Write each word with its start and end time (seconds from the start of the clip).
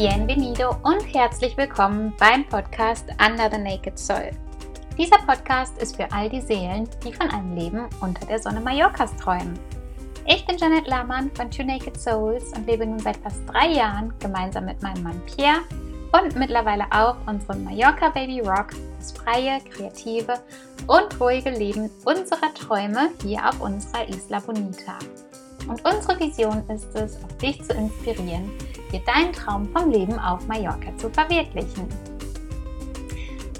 bienvenido 0.00 0.70
und 0.82 1.02
herzlich 1.14 1.54
willkommen 1.58 2.14
beim 2.18 2.46
Podcast 2.46 3.04
Under 3.22 3.50
the 3.50 3.58
Naked 3.58 3.98
Soul. 3.98 4.30
Dieser 4.96 5.18
Podcast 5.18 5.76
ist 5.76 5.96
für 5.96 6.10
all 6.10 6.30
die 6.30 6.40
Seelen, 6.40 6.88
die 7.04 7.12
von 7.12 7.28
einem 7.28 7.54
Leben 7.54 7.86
unter 8.00 8.24
der 8.24 8.38
Sonne 8.38 8.62
Mallorcas 8.62 9.14
träumen. 9.16 9.58
Ich 10.26 10.46
bin 10.46 10.56
Janet 10.56 10.86
Lahmann 10.86 11.30
von 11.34 11.50
Two 11.50 11.64
Naked 11.64 12.00
Souls 12.00 12.50
und 12.56 12.66
lebe 12.66 12.86
nun 12.86 12.98
seit 12.98 13.18
fast 13.18 13.42
drei 13.46 13.72
Jahren 13.72 14.14
gemeinsam 14.20 14.64
mit 14.64 14.80
meinem 14.80 15.02
Mann 15.02 15.20
Pierre 15.26 15.60
und 16.18 16.34
mittlerweile 16.34 16.86
auch 16.90 17.16
unserem 17.26 17.62
Mallorca 17.64 18.08
Baby 18.08 18.40
Rock 18.40 18.68
das 18.96 19.12
freie, 19.12 19.60
kreative 19.60 20.40
und 20.86 21.20
ruhige 21.20 21.50
Leben 21.50 21.90
unserer 22.06 22.54
Träume 22.54 23.10
hier 23.22 23.46
auf 23.46 23.60
unserer 23.60 24.08
Isla 24.08 24.40
Bonita. 24.40 24.96
Und 25.68 25.84
unsere 25.84 26.18
Vision 26.18 26.62
ist 26.68 26.94
es, 26.94 27.16
auch 27.22 27.32
dich 27.38 27.62
zu 27.62 27.72
inspirieren, 27.74 28.50
dir 28.92 29.00
deinen 29.00 29.32
Traum 29.32 29.68
vom 29.72 29.90
Leben 29.90 30.18
auf 30.18 30.46
Mallorca 30.46 30.96
zu 30.96 31.10
verwirklichen. 31.10 31.86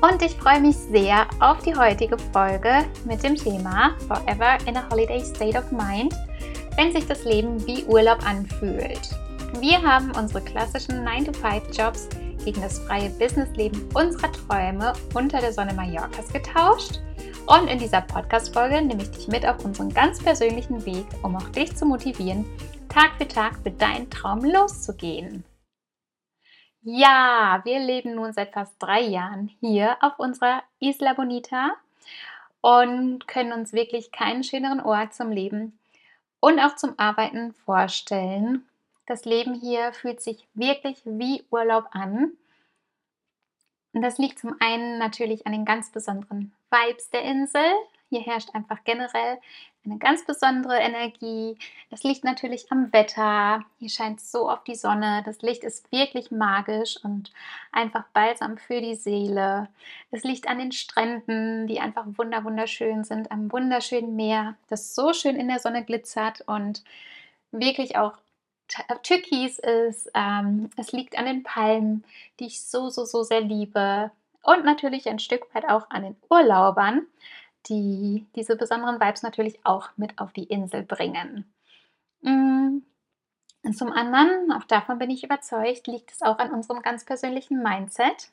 Und 0.00 0.22
ich 0.22 0.34
freue 0.36 0.60
mich 0.60 0.76
sehr 0.76 1.26
auf 1.40 1.58
die 1.62 1.74
heutige 1.74 2.16
Folge 2.32 2.86
mit 3.04 3.22
dem 3.22 3.36
Thema 3.36 3.94
Forever 4.08 4.56
in 4.66 4.76
a 4.76 4.88
Holiday 4.90 5.22
State 5.22 5.58
of 5.58 5.70
Mind, 5.70 6.14
wenn 6.76 6.92
sich 6.92 7.06
das 7.06 7.24
Leben 7.24 7.64
wie 7.66 7.84
Urlaub 7.84 8.26
anfühlt. 8.26 9.10
Wir 9.58 9.82
haben 9.82 10.12
unsere 10.12 10.40
klassischen 10.40 11.06
9-to-5-Jobs 11.06 12.08
gegen 12.44 12.60
das 12.60 12.78
freie 12.80 13.10
Businessleben 13.10 13.88
unserer 13.94 14.32
Träume 14.32 14.92
unter 15.14 15.40
der 15.40 15.52
Sonne 15.52 15.74
Mallorcas 15.74 16.32
getauscht. 16.32 17.00
Und 17.46 17.68
in 17.68 17.78
dieser 17.78 18.02
Podcast-Folge 18.02 18.82
nehme 18.82 19.02
ich 19.02 19.10
dich 19.10 19.28
mit 19.28 19.46
auf 19.46 19.64
unseren 19.64 19.92
ganz 19.92 20.22
persönlichen 20.22 20.84
Weg, 20.86 21.06
um 21.22 21.36
auch 21.36 21.48
dich 21.48 21.76
zu 21.76 21.84
motivieren, 21.84 22.44
Tag 22.88 23.12
für 23.18 23.26
Tag 23.26 23.56
für 23.62 23.70
deinen 23.70 24.10
Traum 24.10 24.44
loszugehen. 24.44 25.44
Ja, 26.82 27.60
wir 27.64 27.78
leben 27.78 28.14
nun 28.14 28.32
seit 28.32 28.52
fast 28.52 28.74
drei 28.78 29.00
Jahren 29.00 29.50
hier 29.60 29.96
auf 30.00 30.18
unserer 30.18 30.62
Isla 30.78 31.12
Bonita 31.12 31.72
und 32.62 33.26
können 33.28 33.52
uns 33.52 33.72
wirklich 33.72 34.12
keinen 34.12 34.44
schöneren 34.44 34.80
Ort 34.80 35.12
zum 35.12 35.30
Leben 35.30 35.78
und 36.40 36.58
auch 36.58 36.76
zum 36.76 36.98
Arbeiten 36.98 37.52
vorstellen. 37.52 38.64
Das 39.10 39.24
Leben 39.24 39.54
hier 39.54 39.92
fühlt 39.92 40.20
sich 40.20 40.46
wirklich 40.54 41.00
wie 41.04 41.42
Urlaub 41.50 41.86
an. 41.90 42.30
Und 43.92 44.02
das 44.02 44.18
liegt 44.18 44.38
zum 44.38 44.54
einen 44.60 44.98
natürlich 44.98 45.48
an 45.48 45.52
den 45.52 45.64
ganz 45.64 45.90
besonderen 45.90 46.52
Vibes 46.70 47.10
der 47.10 47.22
Insel. 47.22 47.60
Hier 48.08 48.20
herrscht 48.20 48.54
einfach 48.54 48.84
generell 48.84 49.38
eine 49.84 49.98
ganz 49.98 50.24
besondere 50.24 50.78
Energie. 50.78 51.58
Es 51.90 52.04
liegt 52.04 52.22
natürlich 52.22 52.70
am 52.70 52.92
Wetter. 52.92 53.64
Hier 53.80 53.88
scheint 53.88 54.20
so 54.20 54.48
oft 54.48 54.68
die 54.68 54.76
Sonne. 54.76 55.24
Das 55.26 55.42
Licht 55.42 55.64
ist 55.64 55.90
wirklich 55.90 56.30
magisch 56.30 56.96
und 57.02 57.32
einfach 57.72 58.04
balsam 58.12 58.58
für 58.58 58.80
die 58.80 58.94
Seele. 58.94 59.70
Es 60.12 60.22
liegt 60.22 60.46
an 60.46 60.60
den 60.60 60.70
Stränden, 60.70 61.66
die 61.66 61.80
einfach 61.80 62.04
wunderschön 62.06 63.02
sind, 63.02 63.32
am 63.32 63.50
wunderschönen 63.50 64.14
Meer, 64.14 64.54
das 64.68 64.94
so 64.94 65.12
schön 65.12 65.34
in 65.34 65.48
der 65.48 65.58
Sonne 65.58 65.84
glitzert 65.84 66.42
und 66.42 66.84
wirklich 67.50 67.96
auch 67.96 68.16
türkis 69.02 69.58
ist. 69.58 70.10
Ähm, 70.14 70.70
es 70.76 70.92
liegt 70.92 71.18
an 71.18 71.26
den 71.26 71.42
Palmen, 71.42 72.04
die 72.38 72.46
ich 72.46 72.62
so, 72.62 72.88
so, 72.88 73.04
so 73.04 73.22
sehr 73.22 73.40
liebe. 73.40 74.10
Und 74.42 74.64
natürlich 74.64 75.08
ein 75.08 75.18
Stück 75.18 75.54
weit 75.54 75.68
auch 75.68 75.90
an 75.90 76.02
den 76.02 76.16
Urlaubern, 76.30 77.06
die 77.68 78.26
diese 78.34 78.56
besonderen 78.56 79.00
Vibes 79.00 79.22
natürlich 79.22 79.58
auch 79.64 79.90
mit 79.96 80.18
auf 80.18 80.32
die 80.32 80.44
Insel 80.44 80.82
bringen. 80.82 81.52
Mm. 82.22 82.78
Und 83.62 83.76
zum 83.76 83.92
anderen, 83.92 84.52
auch 84.52 84.64
davon 84.64 84.98
bin 84.98 85.10
ich 85.10 85.22
überzeugt, 85.22 85.86
liegt 85.86 86.12
es 86.12 86.22
auch 86.22 86.38
an 86.38 86.50
unserem 86.50 86.80
ganz 86.80 87.04
persönlichen 87.04 87.62
Mindset. 87.62 88.30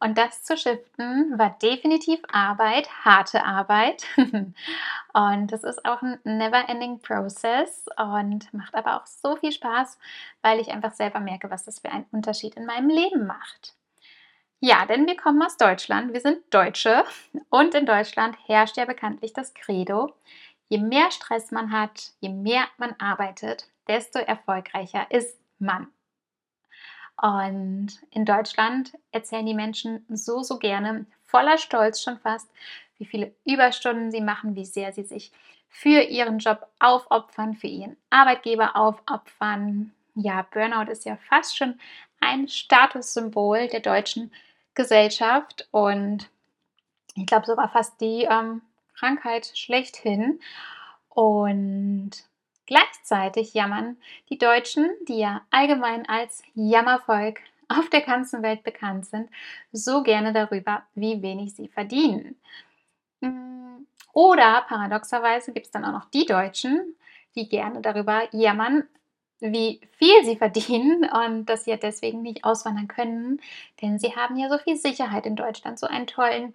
Und 0.00 0.16
das 0.16 0.44
zu 0.44 0.56
shiften 0.56 1.36
war 1.38 1.56
definitiv 1.60 2.20
Arbeit, 2.30 2.88
harte 3.04 3.44
Arbeit. 3.44 4.04
und 5.12 5.52
es 5.52 5.64
ist 5.64 5.84
auch 5.84 6.02
ein 6.02 6.20
never-ending 6.22 7.00
Process 7.00 7.86
und 7.96 8.52
macht 8.54 8.74
aber 8.74 8.96
auch 8.96 9.06
so 9.06 9.36
viel 9.36 9.50
Spaß, 9.50 9.98
weil 10.40 10.60
ich 10.60 10.70
einfach 10.70 10.92
selber 10.92 11.18
merke, 11.18 11.50
was 11.50 11.64
das 11.64 11.80
für 11.80 11.90
einen 11.90 12.06
Unterschied 12.12 12.54
in 12.54 12.66
meinem 12.66 12.88
Leben 12.88 13.26
macht. 13.26 13.74
Ja, 14.60 14.86
denn 14.86 15.06
wir 15.06 15.16
kommen 15.16 15.42
aus 15.42 15.56
Deutschland, 15.56 16.12
wir 16.12 16.20
sind 16.20 16.42
Deutsche 16.52 17.04
und 17.48 17.74
in 17.74 17.86
Deutschland 17.86 18.36
herrscht 18.46 18.76
ja 18.76 18.84
bekanntlich 18.84 19.32
das 19.32 19.54
Credo, 19.54 20.12
je 20.68 20.78
mehr 20.78 21.10
Stress 21.12 21.52
man 21.52 21.72
hat, 21.72 22.12
je 22.20 22.28
mehr 22.28 22.64
man 22.76 22.94
arbeitet, 22.98 23.68
desto 23.86 24.18
erfolgreicher 24.18 25.10
ist 25.10 25.38
man. 25.58 25.88
Und 27.20 27.88
in 28.10 28.24
Deutschland 28.24 28.92
erzählen 29.10 29.46
die 29.46 29.54
Menschen 29.54 30.04
so, 30.08 30.42
so 30.42 30.58
gerne, 30.58 31.06
voller 31.26 31.58
Stolz 31.58 32.02
schon 32.02 32.18
fast, 32.18 32.48
wie 32.98 33.06
viele 33.06 33.34
Überstunden 33.44 34.10
sie 34.10 34.20
machen, 34.20 34.54
wie 34.54 34.64
sehr 34.64 34.92
sie 34.92 35.04
sich 35.04 35.32
für 35.68 36.02
ihren 36.02 36.38
Job 36.38 36.66
aufopfern, 36.78 37.54
für 37.54 37.66
ihren 37.66 37.96
Arbeitgeber 38.10 38.76
aufopfern. 38.76 39.92
Ja, 40.14 40.46
Burnout 40.50 40.90
ist 40.90 41.04
ja 41.04 41.16
fast 41.28 41.56
schon 41.56 41.78
ein 42.20 42.48
Statussymbol 42.48 43.68
der 43.68 43.80
deutschen 43.80 44.32
Gesellschaft 44.74 45.68
und 45.70 46.28
ich 47.14 47.26
glaube 47.26 47.46
sogar 47.46 47.68
fast 47.68 48.00
die 48.00 48.26
ähm, 48.30 48.62
Krankheit 48.94 49.52
schlechthin. 49.54 50.40
Und 51.08 52.10
Gleichzeitig 52.68 53.54
jammern 53.54 53.96
die 54.28 54.36
Deutschen, 54.36 54.90
die 55.08 55.20
ja 55.20 55.40
allgemein 55.50 56.06
als 56.06 56.42
Jammervolk 56.52 57.40
auf 57.68 57.88
der 57.88 58.02
ganzen 58.02 58.42
Welt 58.42 58.62
bekannt 58.62 59.06
sind, 59.06 59.30
so 59.72 60.02
gerne 60.02 60.34
darüber, 60.34 60.82
wie 60.94 61.22
wenig 61.22 61.54
sie 61.54 61.68
verdienen. 61.68 62.38
Mm, 63.20 63.86
oder 64.12 64.66
paradoxerweise 64.68 65.54
gibt 65.54 65.64
es 65.64 65.72
dann 65.72 65.86
auch 65.86 65.92
noch 65.92 66.10
die 66.10 66.26
Deutschen, 66.26 66.94
die 67.34 67.48
gerne 67.48 67.80
darüber 67.80 68.28
jammern, 68.32 68.86
wie 69.40 69.80
viel 69.92 70.24
sie 70.26 70.36
verdienen 70.36 71.08
und 71.10 71.46
dass 71.46 71.64
sie 71.64 71.70
ja 71.70 71.78
deswegen 71.78 72.20
nicht 72.20 72.44
auswandern 72.44 72.88
können, 72.88 73.40
denn 73.80 73.98
sie 73.98 74.14
haben 74.14 74.36
ja 74.36 74.50
so 74.50 74.58
viel 74.58 74.76
Sicherheit 74.76 75.24
in 75.24 75.36
Deutschland, 75.36 75.78
so 75.78 75.86
einen 75.86 76.06
tollen, 76.06 76.54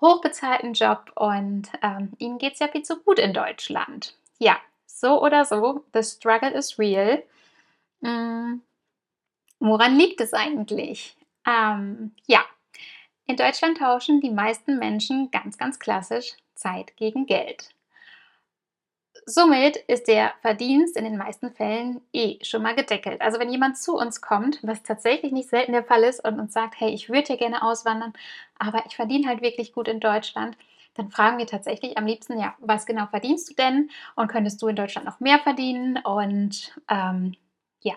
hochbezahlten 0.00 0.72
Job 0.72 1.12
und 1.14 1.68
ähm, 1.82 2.12
ihnen 2.16 2.38
geht 2.38 2.54
es 2.54 2.60
ja 2.60 2.68
viel 2.68 2.84
zu 2.84 3.02
gut 3.02 3.18
in 3.18 3.34
Deutschland. 3.34 4.16
Ja, 4.38 4.56
so 5.00 5.22
oder 5.22 5.44
so, 5.44 5.84
the 5.92 6.02
struggle 6.02 6.52
is 6.52 6.78
real. 6.78 7.22
Hm, 8.02 8.62
woran 9.58 9.96
liegt 9.96 10.20
es 10.20 10.32
eigentlich? 10.32 11.16
Ähm, 11.46 12.14
ja, 12.26 12.44
in 13.26 13.36
Deutschland 13.36 13.78
tauschen 13.78 14.20
die 14.20 14.30
meisten 14.30 14.78
Menschen 14.78 15.30
ganz, 15.30 15.58
ganz 15.58 15.78
klassisch 15.78 16.34
Zeit 16.54 16.96
gegen 16.96 17.26
Geld. 17.26 17.70
Somit 19.24 19.76
ist 19.76 20.08
der 20.08 20.34
Verdienst 20.40 20.96
in 20.96 21.04
den 21.04 21.16
meisten 21.16 21.52
Fällen 21.52 22.00
eh 22.12 22.38
schon 22.42 22.62
mal 22.62 22.74
gedeckelt. 22.74 23.20
Also 23.20 23.38
wenn 23.38 23.50
jemand 23.50 23.78
zu 23.78 23.96
uns 23.96 24.20
kommt, 24.20 24.58
was 24.62 24.82
tatsächlich 24.82 25.30
nicht 25.32 25.48
selten 25.48 25.72
der 25.72 25.84
Fall 25.84 26.02
ist 26.02 26.24
und 26.24 26.40
uns 26.40 26.52
sagt, 26.52 26.80
hey, 26.80 26.90
ich 26.90 27.08
würde 27.08 27.28
ja 27.30 27.36
gerne 27.36 27.62
auswandern, 27.62 28.12
aber 28.58 28.84
ich 28.86 28.96
verdiene 28.96 29.28
halt 29.28 29.40
wirklich 29.40 29.72
gut 29.72 29.86
in 29.86 30.00
Deutschland, 30.00 30.56
dann 30.94 31.10
fragen 31.10 31.38
wir 31.38 31.46
tatsächlich 31.46 31.96
am 31.96 32.06
liebsten, 32.06 32.38
ja, 32.38 32.54
was 32.60 32.86
genau 32.86 33.06
verdienst 33.06 33.50
du 33.50 33.54
denn 33.54 33.90
und 34.14 34.28
könntest 34.28 34.60
du 34.60 34.68
in 34.68 34.76
Deutschland 34.76 35.06
noch 35.06 35.20
mehr 35.20 35.38
verdienen? 35.38 35.98
Und 35.98 36.78
ähm, 36.88 37.34
ja, 37.80 37.94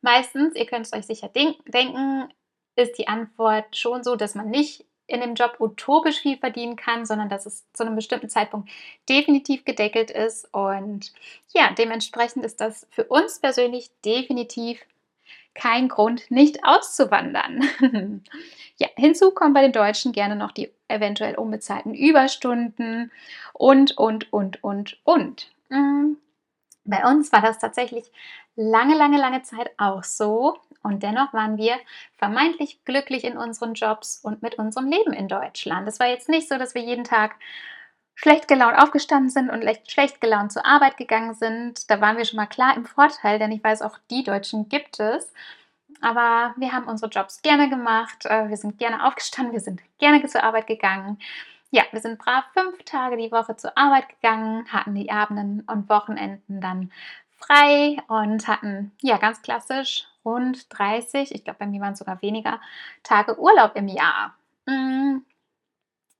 meistens, 0.00 0.54
ihr 0.56 0.66
könnt 0.66 0.86
es 0.86 0.92
euch 0.92 1.06
sicher 1.06 1.28
denken, 1.28 2.32
ist 2.76 2.98
die 2.98 3.08
Antwort 3.08 3.76
schon 3.76 4.02
so, 4.02 4.16
dass 4.16 4.34
man 4.34 4.48
nicht 4.48 4.86
in 5.06 5.20
dem 5.20 5.34
Job 5.34 5.56
utopisch 5.60 6.20
viel 6.20 6.38
verdienen 6.38 6.76
kann, 6.76 7.04
sondern 7.04 7.28
dass 7.28 7.44
es 7.44 7.70
zu 7.72 7.84
einem 7.84 7.96
bestimmten 7.96 8.30
Zeitpunkt 8.30 8.70
definitiv 9.08 9.64
gedeckelt 9.64 10.10
ist. 10.10 10.52
Und 10.54 11.12
ja, 11.52 11.72
dementsprechend 11.76 12.44
ist 12.46 12.60
das 12.60 12.86
für 12.90 13.04
uns 13.04 13.38
persönlich 13.38 13.90
definitiv 14.04 14.80
kein 15.54 15.88
Grund, 15.88 16.30
nicht 16.30 16.64
auszuwandern. 16.64 17.62
ja, 18.76 18.88
hinzu 18.96 19.30
kommen 19.32 19.54
bei 19.54 19.62
den 19.62 19.72
Deutschen 19.72 20.12
gerne 20.12 20.36
noch 20.36 20.52
die 20.52 20.70
eventuell 20.88 21.34
unbezahlten 21.36 21.94
Überstunden 21.94 23.10
und, 23.52 23.96
und, 23.98 24.32
und, 24.32 24.62
und, 24.62 24.98
und. 25.04 25.50
Mm, 25.68 26.14
bei 26.84 27.04
uns 27.04 27.32
war 27.32 27.42
das 27.42 27.58
tatsächlich 27.58 28.10
lange, 28.56 28.96
lange, 28.96 29.18
lange 29.18 29.42
Zeit 29.42 29.70
auch 29.78 30.04
so. 30.04 30.58
Und 30.82 31.02
dennoch 31.02 31.32
waren 31.32 31.58
wir 31.58 31.76
vermeintlich 32.16 32.84
glücklich 32.84 33.24
in 33.24 33.36
unseren 33.36 33.74
Jobs 33.74 34.18
und 34.22 34.42
mit 34.42 34.56
unserem 34.56 34.88
Leben 34.88 35.12
in 35.12 35.28
Deutschland. 35.28 35.86
Es 35.86 36.00
war 36.00 36.08
jetzt 36.08 36.28
nicht 36.28 36.48
so, 36.48 36.58
dass 36.58 36.74
wir 36.74 36.82
jeden 36.82 37.04
Tag 37.04 37.36
schlecht 38.14 38.48
gelaunt 38.48 38.78
aufgestanden 38.78 39.30
sind 39.30 39.50
und 39.50 39.64
schlecht 39.88 40.20
gelaunt 40.20 40.52
zur 40.52 40.66
Arbeit 40.66 40.96
gegangen 40.96 41.34
sind. 41.34 41.90
Da 41.90 42.00
waren 42.00 42.16
wir 42.16 42.24
schon 42.24 42.36
mal 42.36 42.46
klar 42.46 42.76
im 42.76 42.84
Vorteil, 42.84 43.38
denn 43.38 43.52
ich 43.52 43.62
weiß, 43.64 43.82
auch 43.82 43.98
die 44.10 44.22
Deutschen 44.24 44.68
gibt 44.68 45.00
es. 45.00 45.32
Aber 46.00 46.54
wir 46.56 46.72
haben 46.72 46.88
unsere 46.88 47.10
Jobs 47.10 47.42
gerne 47.42 47.68
gemacht, 47.68 48.26
äh, 48.26 48.48
wir 48.48 48.56
sind 48.56 48.78
gerne 48.78 49.06
aufgestanden, 49.06 49.52
wir 49.52 49.60
sind 49.60 49.80
gerne 49.98 50.26
zur 50.26 50.42
Arbeit 50.42 50.66
gegangen. 50.66 51.18
Ja, 51.70 51.84
wir 51.92 52.00
sind 52.00 52.18
brav 52.18 52.44
fünf 52.52 52.82
Tage 52.84 53.16
die 53.16 53.32
Woche 53.32 53.56
zur 53.56 53.76
Arbeit 53.78 54.08
gegangen, 54.08 54.66
hatten 54.70 54.94
die 54.94 55.10
Abenden 55.10 55.62
und 55.62 55.88
Wochenenden 55.88 56.60
dann 56.60 56.90
frei 57.38 57.98
und 58.08 58.46
hatten 58.48 58.92
ja 59.00 59.16
ganz 59.16 59.42
klassisch 59.42 60.06
rund 60.24 60.66
30, 60.76 61.34
ich 61.34 61.44
glaube 61.44 61.60
bei 61.60 61.66
mir 61.66 61.80
waren 61.80 61.94
es 61.94 61.98
sogar 61.98 62.20
weniger, 62.22 62.60
Tage 63.02 63.38
Urlaub 63.38 63.72
im 63.74 63.88
Jahr. 63.88 64.34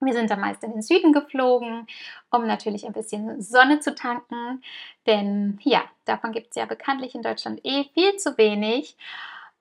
Wir 0.04 0.14
sind 0.14 0.30
dann 0.30 0.40
meist 0.40 0.64
in 0.64 0.72
den 0.72 0.82
Süden 0.82 1.12
geflogen, 1.12 1.86
um 2.30 2.46
natürlich 2.46 2.84
ein 2.86 2.92
bisschen 2.92 3.40
Sonne 3.40 3.80
zu 3.80 3.94
tanken, 3.94 4.62
denn 5.06 5.58
ja, 5.62 5.82
davon 6.04 6.32
gibt 6.32 6.48
es 6.50 6.56
ja 6.56 6.66
bekanntlich 6.66 7.14
in 7.14 7.22
Deutschland 7.22 7.60
eh 7.64 7.84
viel 7.94 8.16
zu 8.16 8.36
wenig. 8.36 8.96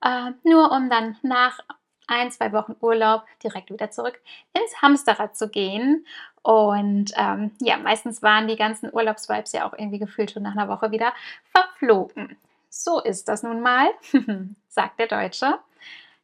Äh, 0.02 0.32
nur 0.42 0.72
um 0.72 0.90
dann 0.90 1.16
nach 1.22 1.60
ein, 2.08 2.30
zwei 2.30 2.52
Wochen 2.52 2.76
Urlaub 2.80 3.24
direkt 3.42 3.70
wieder 3.70 3.90
zurück 3.90 4.20
ins 4.52 4.82
Hamsterrad 4.82 5.36
zu 5.36 5.48
gehen. 5.48 6.06
Und 6.42 7.12
ähm, 7.16 7.52
ja, 7.60 7.76
meistens 7.78 8.22
waren 8.22 8.48
die 8.48 8.56
ganzen 8.56 8.92
Urlaubsvibes 8.92 9.52
ja 9.52 9.66
auch 9.66 9.74
irgendwie 9.74 10.00
gefühlt 10.00 10.32
schon 10.32 10.42
nach 10.42 10.52
einer 10.52 10.68
Woche 10.68 10.90
wieder 10.90 11.12
verflogen. 11.54 12.36
So 12.68 13.00
ist 13.00 13.28
das 13.28 13.42
nun 13.42 13.60
mal, 13.60 13.90
sagt 14.68 14.98
der 14.98 15.06
Deutsche. 15.06 15.58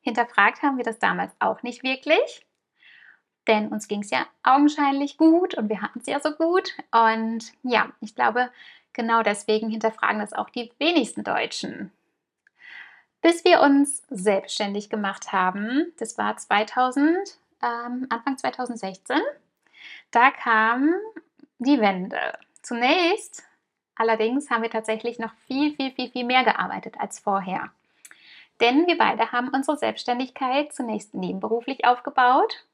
Hinterfragt 0.01 0.63
haben 0.63 0.77
wir 0.77 0.85
das 0.85 0.99
damals 0.99 1.33
auch 1.39 1.63
nicht 1.63 1.83
wirklich 1.83 2.45
denn 3.49 3.69
uns 3.69 3.89
ging 3.89 4.03
es 4.03 4.11
ja 4.11 4.27
augenscheinlich 4.43 5.17
gut 5.17 5.55
und 5.55 5.69
wir 5.69 5.83
hatten 5.83 6.01
es 6.01 6.07
ja 6.07 6.21
so 6.21 6.33
gut. 6.33 6.75
Und 6.93 7.53
ja, 7.63 7.91
ich 8.01 8.15
glaube, 8.15 8.51
genau 8.93 9.23
deswegen 9.23 9.71
hinterfragen 9.71 10.21
das 10.21 10.33
auch 10.33 10.51
die 10.51 10.71
wenigsten 10.79 11.25
Deutschen. 11.25 11.91
Bis 13.21 13.45
wir 13.45 13.63
uns 13.63 14.05
selbstständig 14.11 14.91
gemacht 14.91 15.33
haben, 15.33 15.93
das 15.99 16.19
war 16.19 16.37
2000, 16.37 17.17
ähm, 17.63 18.07
Anfang 18.11 18.39
2016, 18.39 19.19
da 20.13 20.31
kam 20.31 20.95
die 21.59 21.81
Wende. 21.81 22.39
Zunächst 22.63 23.43
allerdings 23.97 24.51
haben 24.51 24.63
wir 24.63 24.71
tatsächlich 24.71 25.19
noch 25.19 25.33
viel, 25.47 25.75
viel, 25.75 25.91
viel, 25.91 26.11
viel 26.11 26.25
mehr 26.25 26.45
gearbeitet 26.45 26.95
als 27.01 27.19
vorher. 27.19 27.71
Denn 28.61 28.87
wir 28.87 28.99
beide 28.99 29.33
haben 29.33 29.49
unsere 29.49 29.77
Selbstständigkeit 29.77 30.73
zunächst 30.73 31.15
nebenberuflich 31.15 31.85
aufgebaut 31.85 32.65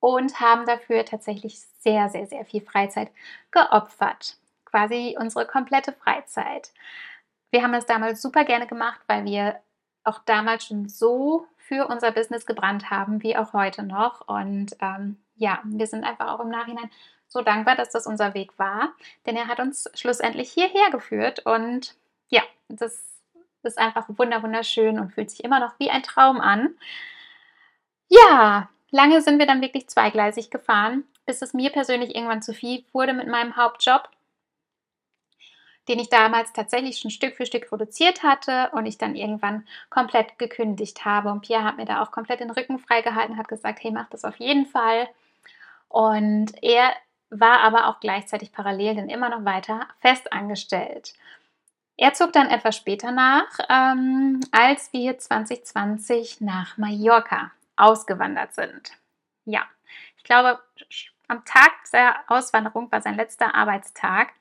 und 0.00 0.40
haben 0.40 0.66
dafür 0.66 1.04
tatsächlich 1.04 1.60
sehr, 1.80 2.08
sehr, 2.08 2.26
sehr 2.26 2.44
viel 2.44 2.62
Freizeit 2.62 3.10
geopfert. 3.50 4.36
Quasi 4.64 5.16
unsere 5.18 5.46
komplette 5.46 5.92
Freizeit. 5.92 6.72
Wir 7.50 7.62
haben 7.62 7.72
das 7.72 7.86
damals 7.86 8.22
super 8.22 8.44
gerne 8.44 8.66
gemacht, 8.66 9.00
weil 9.06 9.24
wir 9.24 9.60
auch 10.04 10.20
damals 10.24 10.66
schon 10.66 10.88
so 10.88 11.46
für 11.56 11.86
unser 11.86 12.10
Business 12.10 12.46
gebrannt 12.46 12.90
haben, 12.90 13.22
wie 13.22 13.36
auch 13.36 13.52
heute 13.52 13.82
noch. 13.82 14.26
Und 14.26 14.76
ähm, 14.80 15.18
ja, 15.36 15.60
wir 15.64 15.86
sind 15.86 16.04
einfach 16.04 16.28
auch 16.28 16.40
im 16.40 16.48
Nachhinein 16.48 16.90
so 17.28 17.42
dankbar, 17.42 17.76
dass 17.76 17.90
das 17.90 18.06
unser 18.06 18.34
Weg 18.34 18.58
war, 18.58 18.92
denn 19.24 19.36
er 19.36 19.46
hat 19.46 19.60
uns 19.60 19.88
schlussendlich 19.94 20.50
hierher 20.50 20.90
geführt. 20.90 21.46
Und 21.46 21.94
ja, 22.28 22.42
das 22.68 23.04
ist 23.62 23.78
einfach 23.78 24.06
wunderschön 24.08 24.98
und 24.98 25.12
fühlt 25.12 25.30
sich 25.30 25.44
immer 25.44 25.60
noch 25.60 25.78
wie 25.78 25.90
ein 25.90 26.02
Traum 26.02 26.40
an. 26.40 26.74
Ja, 28.08 28.68
Lange 28.90 29.22
sind 29.22 29.38
wir 29.38 29.46
dann 29.46 29.60
wirklich 29.60 29.88
zweigleisig 29.88 30.50
gefahren, 30.50 31.04
bis 31.26 31.42
es 31.42 31.54
mir 31.54 31.70
persönlich 31.70 32.14
irgendwann 32.14 32.42
zu 32.42 32.52
viel 32.52 32.84
wurde 32.92 33.12
mit 33.12 33.28
meinem 33.28 33.56
Hauptjob, 33.56 34.08
den 35.88 36.00
ich 36.00 36.08
damals 36.08 36.52
tatsächlich 36.52 36.98
schon 36.98 37.10
Stück 37.10 37.36
für 37.36 37.46
Stück 37.46 37.70
reduziert 37.72 38.22
hatte 38.22 38.70
und 38.72 38.86
ich 38.86 38.98
dann 38.98 39.14
irgendwann 39.14 39.66
komplett 39.90 40.38
gekündigt 40.38 41.04
habe. 41.04 41.30
Und 41.30 41.42
Pierre 41.42 41.64
hat 41.64 41.76
mir 41.76 41.84
da 41.84 42.02
auch 42.02 42.10
komplett 42.10 42.40
den 42.40 42.50
Rücken 42.50 42.78
freigehalten, 42.78 43.36
hat 43.36 43.48
gesagt, 43.48 43.82
hey, 43.82 43.92
mach 43.92 44.08
das 44.10 44.24
auf 44.24 44.36
jeden 44.36 44.66
Fall. 44.66 45.08
Und 45.88 46.52
er 46.62 46.92
war 47.30 47.60
aber 47.60 47.86
auch 47.86 48.00
gleichzeitig 48.00 48.52
parallel 48.52 48.96
dann 48.96 49.08
immer 49.08 49.28
noch 49.28 49.44
weiter 49.44 49.86
festangestellt. 50.00 51.14
Er 51.96 52.12
zog 52.14 52.32
dann 52.32 52.48
etwas 52.48 52.76
später 52.76 53.12
nach, 53.12 53.46
ähm, 53.68 54.40
als 54.52 54.92
wir 54.92 55.18
2020 55.18 56.40
nach 56.40 56.76
Mallorca 56.76 57.52
ausgewandert 57.80 58.54
sind. 58.54 58.92
Ja, 59.44 59.62
ich 60.16 60.24
glaube, 60.24 60.60
am 61.28 61.44
Tag 61.44 61.72
der 61.92 62.24
Auswanderung 62.28 62.90
war 62.92 63.00
sein 63.00 63.16
letzter 63.16 63.54
Arbeitstag. 63.54 64.32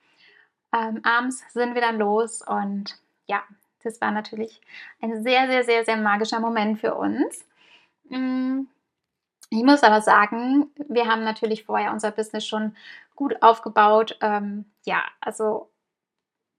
Ähm, 0.73 1.01
abends 1.03 1.43
sind 1.53 1.73
wir 1.73 1.81
dann 1.81 1.97
los 1.97 2.41
und 2.41 2.99
ja, 3.27 3.43
das 3.83 4.01
war 4.01 4.11
natürlich 4.11 4.61
ein 5.01 5.23
sehr, 5.23 5.47
sehr, 5.47 5.63
sehr, 5.63 5.85
sehr 5.85 5.97
magischer 5.97 6.39
Moment 6.39 6.79
für 6.79 6.95
uns. 6.95 7.45
Mm, 8.09 8.61
ich 9.49 9.63
muss 9.63 9.83
aber 9.83 10.01
sagen, 10.01 10.71
wir 10.87 11.07
haben 11.07 11.23
natürlich 11.23 11.63
vorher 11.63 11.91
unser 11.91 12.11
Business 12.11 12.45
schon 12.45 12.75
gut 13.15 13.41
aufgebaut. 13.41 14.17
Ähm, 14.21 14.65
ja, 14.85 15.03
also 15.21 15.69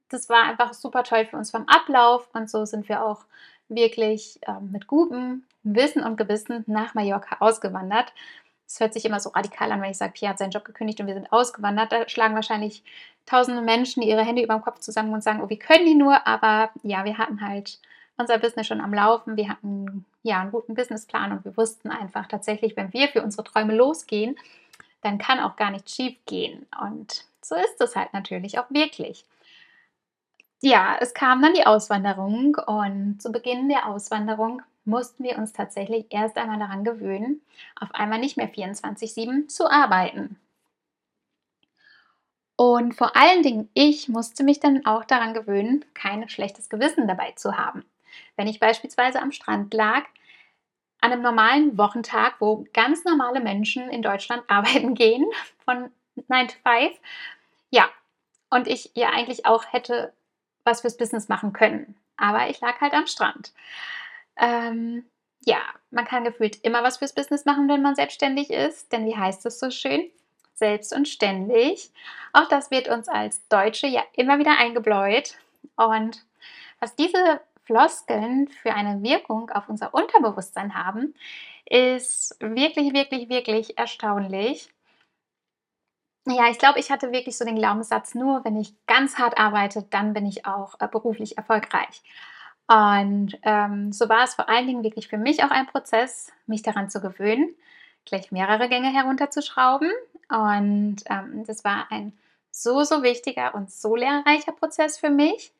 das 0.09 0.29
war 0.29 0.45
einfach 0.45 0.75
super 0.75 1.05
toll 1.05 1.25
für 1.25 1.37
uns 1.37 1.51
vom 1.51 1.69
Ablauf 1.69 2.29
und 2.33 2.51
so 2.51 2.65
sind 2.65 2.89
wir 2.89 3.05
auch 3.05 3.25
wirklich 3.69 4.41
ähm, 4.47 4.73
mit 4.73 4.87
gutem 4.89 5.45
Wissen 5.63 6.03
und 6.03 6.17
Gewissen 6.17 6.65
nach 6.67 6.95
Mallorca 6.95 7.37
ausgewandert. 7.41 8.13
Es 8.67 8.79
hört 8.79 8.95
sich 8.95 9.05
immer 9.05 9.19
so 9.19 9.31
radikal 9.31 9.73
an, 9.73 9.83
wenn 9.83 9.91
ich 9.91 9.99
sage, 9.99 10.13
Pierre 10.13 10.31
hat 10.31 10.39
seinen 10.39 10.53
Job 10.53 10.65
gekündigt 10.65 11.01
und 11.01 11.07
wir 11.07 11.15
sind 11.15 11.33
ausgewandert. 11.33 11.91
Da 11.91 12.09
schlagen 12.09 12.35
wahrscheinlich 12.35 12.85
tausende 13.27 13.63
Menschen 13.63 14.03
ihre 14.03 14.25
Hände 14.25 14.43
über 14.43 14.55
dem 14.55 14.63
Kopf 14.63 14.79
zusammen 14.79 15.13
und 15.13 15.25
sagen, 15.25 15.41
oh, 15.43 15.49
wie 15.49 15.59
können 15.59 15.87
die 15.87 15.95
nur? 15.95 16.27
Aber 16.27 16.71
ja, 16.83 17.05
wir 17.05 17.19
hatten 17.19 17.41
halt 17.41 17.81
unser 18.17 18.39
Business 18.39 18.67
schon 18.67 18.81
am 18.81 18.95
Laufen. 18.95 19.37
Wir 19.37 19.49
hatten 19.49 20.05
ja 20.23 20.41
einen 20.41 20.53
guten 20.53 20.75
Businessplan 20.75 21.33
und 21.33 21.45
wir 21.45 21.57
wussten 21.57 21.91
einfach 21.91 22.27
tatsächlich, 22.29 22.77
wenn 22.77 22.93
wir 22.93 23.09
für 23.09 23.23
unsere 23.23 23.45
Träume 23.45 23.75
losgehen, 23.75 24.37
dann 25.03 25.19
kann 25.19 25.41
auch 25.41 25.57
gar 25.57 25.71
nichts 25.71 25.95
schief 25.95 26.17
gehen. 26.27 26.67
Und 26.81 27.25
so 27.43 27.57
ist 27.57 27.81
es 27.81 27.97
halt 27.97 28.13
natürlich 28.13 28.59
auch 28.59 28.71
wirklich. 28.71 29.25
Ja, 30.63 30.97
es 31.01 31.15
kam 31.15 31.41
dann 31.41 31.55
die 31.55 31.67
Auswanderung 31.67 32.55
und 32.67 33.21
zu 33.21 33.33
Beginn 33.33 33.69
der 33.69 33.89
Auswanderung 33.89 34.63
mussten 34.91 35.25
wir 35.25 35.39
uns 35.39 35.53
tatsächlich 35.53 36.07
erst 36.11 36.37
einmal 36.37 36.59
daran 36.59 36.85
gewöhnen, 36.85 37.41
auf 37.81 37.95
einmal 37.95 38.19
nicht 38.19 38.37
mehr 38.37 38.49
24/7 38.49 39.49
zu 39.49 39.71
arbeiten. 39.71 40.37
Und 42.57 42.95
vor 42.95 43.17
allen 43.17 43.43
Dingen, 43.43 43.71
ich 43.73 44.11
musste 44.11 44.45
mich 44.45 44.61
dann 44.61 44.85
auch 44.85 45.07
daran 45.07 45.33
gewöhnen, 45.33 45.83
kein 45.95 46.29
schlechtes 46.29 46.69
Gewissen 46.69 47.09
dabei 47.09 47.33
zu 47.33 47.57
haben. 47.57 47.87
Wenn 48.37 48.49
ich 48.49 48.61
beispielsweise 48.61 49.23
am 49.23 49.33
Strand 49.33 49.73
lag, 49.73 50.05
an 51.01 51.13
einem 51.13 51.23
normalen 51.23 51.79
Wochentag, 51.79 52.35
wo 52.41 52.67
ganz 52.75 53.05
normale 53.05 53.41
Menschen 53.41 53.89
in 53.89 54.03
Deutschland 54.03 54.43
arbeiten 54.49 54.95
gehen, 54.95 55.25
von 55.65 55.91
9 56.29 56.49
to 56.49 56.55
5, 56.63 57.01
ja, 57.71 57.89
und 58.51 58.69
ich 58.69 58.91
ja 58.95 59.09
eigentlich 59.09 59.47
auch 59.47 59.65
hätte 59.73 60.13
was 60.65 60.83
fürs 60.83 60.99
Business 60.99 61.29
machen 61.29 61.55
können. 61.55 61.97
Aber 62.17 62.51
ich 62.51 62.61
lag 62.61 62.79
halt 62.81 62.93
am 62.93 63.07
Strand. 63.07 63.53
Ähm, 64.41 65.05
ja, 65.45 65.61
man 65.91 66.05
kann 66.05 66.25
gefühlt 66.25 66.57
immer 66.65 66.83
was 66.83 66.99
fürs 66.99 67.15
Business 67.15 67.45
machen, 67.45 67.69
wenn 67.69 67.83
man 67.83 67.95
selbstständig 67.95 68.51
ist. 68.51 68.93
Denn 68.93 69.07
wie 69.07 69.17
heißt 69.17 69.47
es 69.47 69.61
so 69.61 69.71
schön? 69.71 70.11
Selbst 70.55 70.93
und 70.95 71.09
ständig. 71.09 71.91
Auch 72.33 72.49
das 72.49 72.71
wird 72.71 72.89
uns 72.89 73.09
als 73.09 73.47
Deutsche 73.49 73.87
ja 73.87 74.03
immer 74.15 74.39
wieder 74.39 74.59
eingebläut. 74.59 75.37
Und 75.77 76.25
was 76.81 76.97
diese 76.97 77.41
Floskeln 77.65 78.49
für 78.49 78.75
eine 78.75 79.03
Wirkung 79.03 79.51
auf 79.51 79.69
unser 79.69 79.95
Unterbewusstsein 79.95 80.75
haben, 80.75 81.15
ist 81.67 82.37
wirklich, 82.41 82.93
wirklich, 82.93 83.29
wirklich 83.29 83.79
erstaunlich. 83.79 84.71
Ja, 86.27 86.51
ich 86.51 86.59
glaube, 86.59 86.79
ich 86.79 86.91
hatte 86.91 87.13
wirklich 87.13 87.39
so 87.39 87.45
den 87.45 87.57
Glaubenssatz, 87.57 88.15
nur 88.15 88.45
wenn 88.45 88.57
ich 88.57 88.75
ganz 88.87 89.17
hart 89.19 89.39
arbeite, 89.39 89.85
dann 89.89 90.13
bin 90.13 90.27
ich 90.27 90.47
auch 90.47 90.75
äh, 90.81 90.89
beruflich 90.89 91.39
erfolgreich. 91.39 92.03
Und 92.71 93.37
ähm, 93.43 93.93
so 93.93 94.09
war 94.09 94.23
es 94.23 94.35
vor 94.35 94.49
allen 94.49 94.69
Dingen 94.69 94.85
wirklich 94.85 95.09
für 95.09 95.19
mich 95.19 95.43
auch 95.43 95.51
ein 95.51 95.67
Prozess, 95.67 96.33
mich 96.47 96.63
daran 96.63 96.89
zu 96.89 97.01
gewöhnen, 97.01 97.53
gleich 98.05 98.31
mehrere 98.31 98.69
Gänge 98.69 98.93
herunterzuschrauben. 98.95 99.91
Und 100.29 100.99
ähm, 101.07 101.43
das 101.49 101.65
war 101.65 101.91
ein 101.91 102.17
so, 102.53 102.85
so 102.85 103.03
wichtiger 103.03 103.57
und 103.57 103.73
so 103.73 103.97
lehrreicher 103.97 104.53
Prozess 104.53 104.99
für 104.99 105.11
mich. 105.11 105.53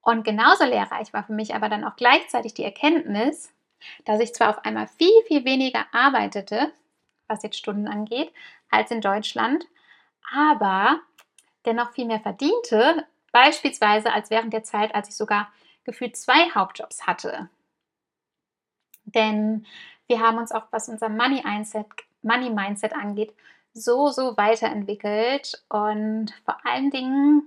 Und 0.00 0.24
genauso 0.24 0.64
lehrreich 0.64 1.12
war 1.12 1.24
für 1.24 1.34
mich 1.34 1.54
aber 1.54 1.68
dann 1.68 1.84
auch 1.84 1.96
gleichzeitig 1.96 2.54
die 2.54 2.64
Erkenntnis, 2.64 3.52
dass 4.06 4.20
ich 4.20 4.32
zwar 4.32 4.48
auf 4.48 4.64
einmal 4.64 4.88
viel, 4.88 5.22
viel 5.26 5.44
weniger 5.44 5.84
arbeitete, 5.92 6.72
was 7.28 7.42
jetzt 7.42 7.58
Stunden 7.58 7.88
angeht, 7.88 8.32
als 8.70 8.90
in 8.90 9.02
Deutschland, 9.02 9.66
aber 10.34 11.00
dennoch 11.66 11.92
viel 11.92 12.06
mehr 12.06 12.20
verdiente, 12.20 13.06
beispielsweise 13.32 14.14
als 14.14 14.30
während 14.30 14.54
der 14.54 14.64
Zeit, 14.64 14.94
als 14.94 15.10
ich 15.10 15.16
sogar 15.16 15.52
gefühlt 15.84 16.16
zwei 16.16 16.50
Hauptjobs 16.50 17.06
hatte. 17.06 17.48
Denn 19.04 19.66
wir 20.06 20.20
haben 20.20 20.38
uns 20.38 20.52
auch, 20.52 20.66
was 20.70 20.88
unser 20.88 21.08
Money 21.08 21.42
Mindset, 21.44 21.86
Money 22.22 22.50
Mindset 22.50 22.94
angeht, 22.94 23.34
so, 23.72 24.10
so 24.10 24.36
weiterentwickelt. 24.36 25.62
Und 25.68 26.32
vor 26.44 26.56
allen 26.64 26.90
Dingen 26.90 27.42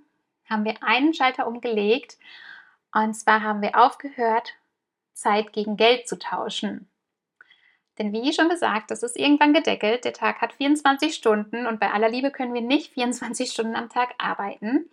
haben 0.50 0.66
wir 0.66 0.76
einen 0.82 1.14
Schalter 1.14 1.48
umgelegt. 1.48 2.18
Und 2.94 3.14
zwar 3.14 3.42
haben 3.42 3.62
wir 3.62 3.78
aufgehört, 3.78 4.54
Zeit 5.14 5.54
gegen 5.54 5.78
Geld 5.78 6.08
zu 6.08 6.18
tauschen. 6.18 6.88
Denn 7.98 8.14
wie 8.14 8.32
schon 8.32 8.50
gesagt, 8.50 8.92
das 8.92 9.02
ist 9.02 9.18
irgendwann 9.18 9.54
gedeckelt. 9.54 10.06
Der 10.06 10.14
Tag 10.14 10.42
hat 10.42 10.54
24 10.54 11.16
Stunden 11.16 11.66
und 11.66 11.80
bei 11.80 11.92
aller 11.92 12.10
Liebe 12.10 12.30
können 12.32 12.54
wir 12.54 12.62
nicht 12.62 12.94
24 12.94 13.52
Stunden 13.52 13.76
am 13.76 13.90
Tag 13.90 14.14
arbeiten. 14.20 14.90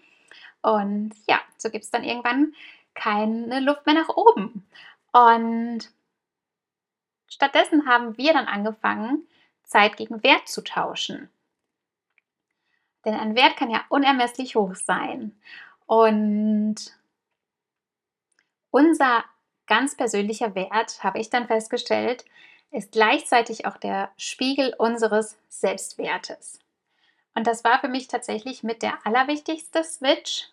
Und 0.63 1.13
ja, 1.29 1.41
so 1.59 1.69
gibt 1.69 1.85
es 1.85 1.91
dann 1.91 2.05
irgendwann 2.05 2.55
keine 2.95 3.61
Luft 3.61 3.87
mehr 3.87 3.95
nach 3.95 4.09
oben. 4.09 4.67
Und 5.13 5.91
stattdessen 7.29 7.87
haben 7.87 8.17
wir 8.17 8.33
dann 8.33 8.47
angefangen, 8.47 9.27
Zeit 9.65 9.97
gegen 9.97 10.23
Wert 10.23 10.49
zu 10.49 10.63
tauschen. 10.63 11.31
Denn 13.05 13.15
ein 13.15 13.35
Wert 13.35 13.57
kann 13.57 13.71
ja 13.71 13.85
unermesslich 13.89 14.57
hoch 14.57 14.75
sein. 14.75 15.39
Und 15.87 16.97
unser 18.71 19.25
ganz 19.67 19.97
persönlicher 19.97 20.55
Wert, 20.55 21.03
habe 21.03 21.19
ich 21.19 21.31
dann 21.31 21.47
festgestellt, 21.47 22.25
ist 22.71 22.93
gleichzeitig 22.93 23.67
auch 23.67 23.77
der 23.77 24.11
Spiegel 24.17 24.75
unseres 24.79 25.39
Selbstwertes. 25.49 26.59
Und 27.35 27.47
das 27.47 27.65
war 27.65 27.81
für 27.81 27.89
mich 27.89 28.09
tatsächlich 28.09 28.63
mit 28.63 28.83
der 28.83 29.07
allerwichtigste 29.07 29.85
Switch, 29.85 30.49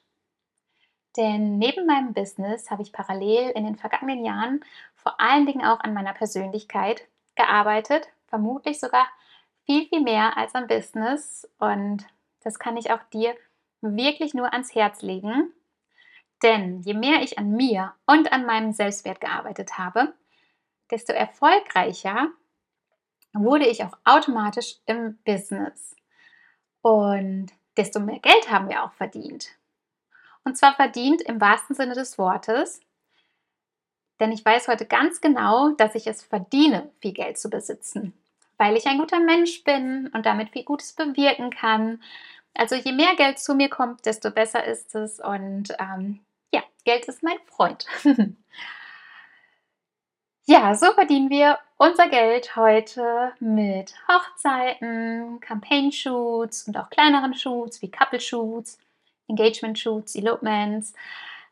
denn 1.17 1.57
neben 1.57 1.85
meinem 1.85 2.13
Business 2.13 2.71
habe 2.71 2.81
ich 2.81 2.93
parallel 2.93 3.49
in 3.51 3.65
den 3.65 3.75
vergangenen 3.75 4.23
Jahren 4.23 4.63
vor 4.95 5.19
allen 5.19 5.45
Dingen 5.45 5.65
auch 5.65 5.79
an 5.81 5.93
meiner 5.93 6.13
Persönlichkeit 6.13 7.07
gearbeitet, 7.35 8.07
vermutlich 8.27 8.79
sogar 8.79 9.07
viel, 9.65 9.87
viel 9.87 10.01
mehr 10.01 10.37
als 10.37 10.55
am 10.55 10.67
Business. 10.67 11.49
Und 11.59 12.05
das 12.43 12.59
kann 12.59 12.77
ich 12.77 12.91
auch 12.91 13.03
dir 13.11 13.35
wirklich 13.81 14.33
nur 14.33 14.53
ans 14.53 14.73
Herz 14.73 15.01
legen. 15.01 15.51
Denn 16.43 16.81
je 16.81 16.93
mehr 16.93 17.21
ich 17.21 17.37
an 17.37 17.51
mir 17.51 17.93
und 18.05 18.31
an 18.31 18.45
meinem 18.45 18.71
Selbstwert 18.71 19.21
gearbeitet 19.21 19.77
habe, 19.77 20.13
desto 20.89 21.13
erfolgreicher 21.13 22.29
wurde 23.33 23.67
ich 23.67 23.83
auch 23.83 23.97
automatisch 24.03 24.77
im 24.85 25.17
Business. 25.23 25.95
Und 26.81 27.51
desto 27.77 27.99
mehr 27.99 28.19
Geld 28.19 28.49
haben 28.49 28.69
wir 28.69 28.83
auch 28.83 28.93
verdient. 28.93 29.55
Und 30.43 30.57
zwar 30.57 30.75
verdient 30.75 31.21
im 31.21 31.39
wahrsten 31.39 31.75
Sinne 31.75 31.93
des 31.93 32.17
Wortes. 32.17 32.81
Denn 34.19 34.31
ich 34.31 34.45
weiß 34.45 34.67
heute 34.67 34.85
ganz 34.85 35.21
genau, 35.21 35.69
dass 35.69 35.95
ich 35.95 36.07
es 36.07 36.23
verdiene, 36.23 36.91
viel 36.99 37.13
Geld 37.13 37.39
zu 37.39 37.49
besitzen. 37.49 38.13
Weil 38.57 38.77
ich 38.77 38.85
ein 38.85 38.99
guter 38.99 39.19
Mensch 39.19 39.63
bin 39.63 40.11
und 40.13 40.25
damit 40.25 40.51
viel 40.51 40.63
Gutes 40.63 40.93
bewirken 40.93 41.49
kann. 41.49 42.01
Also 42.53 42.75
je 42.75 42.91
mehr 42.91 43.15
Geld 43.15 43.39
zu 43.39 43.55
mir 43.55 43.69
kommt, 43.69 44.05
desto 44.05 44.29
besser 44.29 44.63
ist 44.63 44.93
es. 44.93 45.19
Und 45.19 45.75
ähm, 45.79 46.19
ja, 46.53 46.61
Geld 46.85 47.05
ist 47.05 47.23
mein 47.23 47.39
Freund. 47.47 47.85
ja, 50.45 50.75
so 50.75 50.91
verdienen 50.93 51.29
wir 51.29 51.57
unser 51.77 52.07
Geld 52.07 52.55
heute 52.55 53.33
mit 53.39 53.95
Hochzeiten, 54.07 55.39
Campaign-Shoots 55.39 56.67
und 56.67 56.77
auch 56.77 56.91
kleineren 56.91 57.33
Shoots 57.33 57.81
wie 57.81 57.89
Couple-Shoots, 57.89 58.77
Engagement-Shoots, 59.31 60.15
Elopements, 60.15 60.93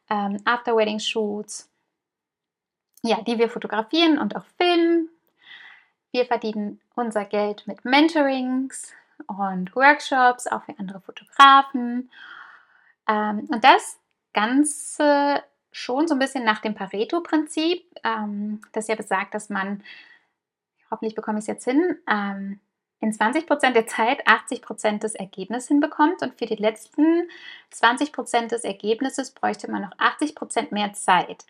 ähm, 0.09 0.37
After-Wedding-Shoots, 0.45 1.69
ja, 3.03 3.21
die 3.21 3.37
wir 3.37 3.49
fotografieren 3.49 4.17
und 4.19 4.35
auch 4.35 4.45
filmen. 4.57 5.09
Wir 6.11 6.25
verdienen 6.25 6.81
unser 6.95 7.25
Geld 7.25 7.65
mit 7.67 7.85
Mentorings 7.85 8.91
und 9.27 9.75
Workshops, 9.75 10.47
auch 10.47 10.63
für 10.63 10.77
andere 10.77 11.01
Fotografen. 11.01 12.09
Ähm, 13.07 13.47
und 13.51 13.63
das 13.63 13.97
Ganze 14.33 15.43
schon 15.71 16.07
so 16.07 16.15
ein 16.15 16.19
bisschen 16.19 16.43
nach 16.43 16.61
dem 16.61 16.75
Pareto-Prinzip, 16.75 17.85
ähm, 18.03 18.61
das 18.71 18.87
ja 18.87 18.95
besagt, 18.95 19.33
dass 19.33 19.49
man, 19.49 19.83
hoffentlich 20.89 21.15
bekomme 21.15 21.39
ich 21.39 21.43
es 21.43 21.47
jetzt 21.47 21.65
hin, 21.65 21.97
ähm, 22.09 22.59
in 23.01 23.13
20 23.13 23.47
Prozent 23.47 23.75
der 23.75 23.87
Zeit 23.87 24.27
80 24.27 24.61
Prozent 24.61 25.03
des 25.03 25.15
Ergebnisses 25.15 25.69
hinbekommt 25.69 26.21
und 26.21 26.37
für 26.37 26.45
die 26.45 26.55
letzten 26.55 27.29
20 27.71 28.11
Prozent 28.11 28.51
des 28.51 28.63
Ergebnisses 28.63 29.31
bräuchte 29.31 29.71
man 29.71 29.83
noch 29.83 29.97
80 29.97 30.35
Prozent 30.35 30.71
mehr 30.71 30.93
Zeit. 30.93 31.45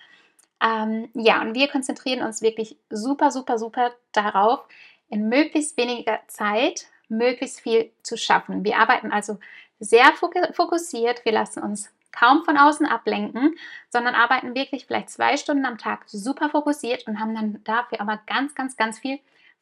Ähm, 0.61 1.09
ja, 1.13 1.41
und 1.41 1.55
wir 1.55 1.67
konzentrieren 1.69 2.21
uns 2.21 2.41
wirklich 2.41 2.77
super, 2.89 3.31
super, 3.31 3.57
super 3.57 3.91
darauf, 4.11 4.67
in 5.09 5.27
möglichst 5.29 5.77
weniger 5.77 6.19
Zeit 6.27 6.87
möglichst 7.07 7.61
viel 7.61 7.91
zu 8.03 8.17
schaffen. 8.17 8.63
Wir 8.63 8.77
arbeiten 8.77 9.11
also 9.11 9.39
sehr 9.79 10.13
fokussiert, 10.53 11.25
wir 11.25 11.31
lassen 11.31 11.63
uns 11.63 11.89
kaum 12.11 12.43
von 12.43 12.57
außen 12.57 12.85
ablenken, 12.85 13.55
sondern 13.89 14.15
arbeiten 14.15 14.55
wirklich 14.55 14.85
vielleicht 14.85 15.09
zwei 15.09 15.37
Stunden 15.37 15.65
am 15.65 15.77
Tag 15.77 16.03
super 16.07 16.49
fokussiert 16.49 17.07
und 17.07 17.19
haben 17.19 17.33
dann 17.33 17.63
dafür 17.63 18.01
aber 18.01 18.19
ganz, 18.27 18.55
ganz, 18.55 18.77
ganz 18.77 18.99
viel 18.99 19.19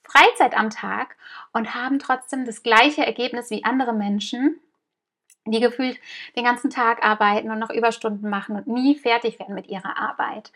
Freizeit 0.08 0.58
am 0.58 0.70
Tag 0.70 1.16
und 1.54 1.76
haben 1.76 2.00
trotzdem 2.00 2.46
das 2.46 2.64
gleiche 2.64 3.06
Ergebnis 3.06 3.50
wie 3.50 3.64
andere 3.64 3.94
Menschen, 3.94 4.60
die 5.46 5.60
gefühlt 5.60 6.00
den 6.36 6.44
ganzen 6.44 6.70
Tag 6.70 7.06
arbeiten 7.06 7.52
und 7.52 7.60
noch 7.60 7.70
Überstunden 7.70 8.30
machen 8.30 8.56
und 8.56 8.68
nie 8.68 8.96
fertig 8.96 9.40
werden 9.40 9.56
mit 9.56 9.68
ihrer 9.68 9.98
Arbeit. 9.98 10.52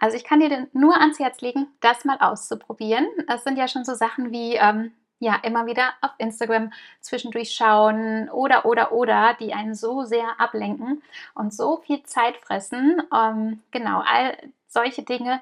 Also 0.00 0.16
ich 0.16 0.24
kann 0.24 0.40
dir 0.40 0.68
nur 0.72 0.98
ans 1.00 1.18
Herz 1.18 1.40
legen, 1.40 1.68
das 1.80 2.04
mal 2.04 2.18
auszuprobieren. 2.18 3.06
Es 3.28 3.44
sind 3.44 3.56
ja 3.56 3.68
schon 3.68 3.84
so 3.84 3.94
Sachen 3.94 4.32
wie 4.32 4.56
ähm, 4.56 4.92
ja 5.20 5.38
immer 5.44 5.66
wieder 5.66 5.92
auf 6.00 6.10
Instagram 6.18 6.72
zwischendurch 7.00 7.52
schauen 7.52 8.28
oder 8.30 8.64
oder 8.64 8.92
oder, 8.92 9.36
die 9.38 9.54
einen 9.54 9.74
so 9.74 10.02
sehr 10.02 10.40
ablenken 10.40 11.02
und 11.34 11.54
so 11.54 11.76
viel 11.76 12.02
Zeit 12.02 12.36
fressen. 12.38 13.00
Ähm, 13.14 13.62
genau, 13.70 14.02
all 14.04 14.36
solche 14.66 15.02
Dinge 15.02 15.40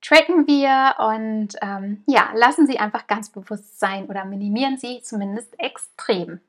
tracken 0.00 0.46
wir 0.46 0.94
und 0.98 1.56
ähm, 1.62 2.04
ja, 2.06 2.30
lassen 2.34 2.66
sie 2.66 2.78
einfach 2.78 3.06
ganz 3.06 3.30
bewusst 3.30 3.78
sein 3.78 4.06
oder 4.06 4.24
minimieren 4.24 4.78
sie 4.78 5.02
zumindest 5.02 5.58
extrem. 5.58 6.40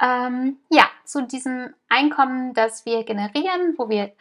Ähm, 0.00 0.58
ja, 0.70 0.88
zu 1.04 1.22
diesem 1.22 1.74
Einkommen, 1.88 2.54
das 2.54 2.84
wir 2.84 3.04
generieren, 3.04 3.74
wo 3.76 3.88
wir 3.88 4.12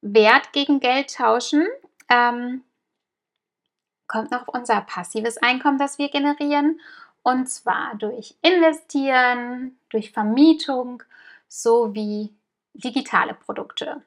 Wert 0.00 0.52
gegen 0.52 0.80
Geld 0.80 1.14
tauschen, 1.14 1.66
ähm, 2.08 2.64
kommt 4.08 4.30
noch 4.30 4.48
unser 4.48 4.80
passives 4.82 5.38
Einkommen, 5.38 5.78
das 5.78 5.98
wir 5.98 6.10
generieren. 6.10 6.80
Und 7.22 7.48
zwar 7.48 7.94
durch 7.94 8.36
Investieren, 8.42 9.78
durch 9.90 10.10
Vermietung 10.10 11.02
sowie 11.46 12.34
digitale 12.74 13.34
Produkte. 13.34 14.02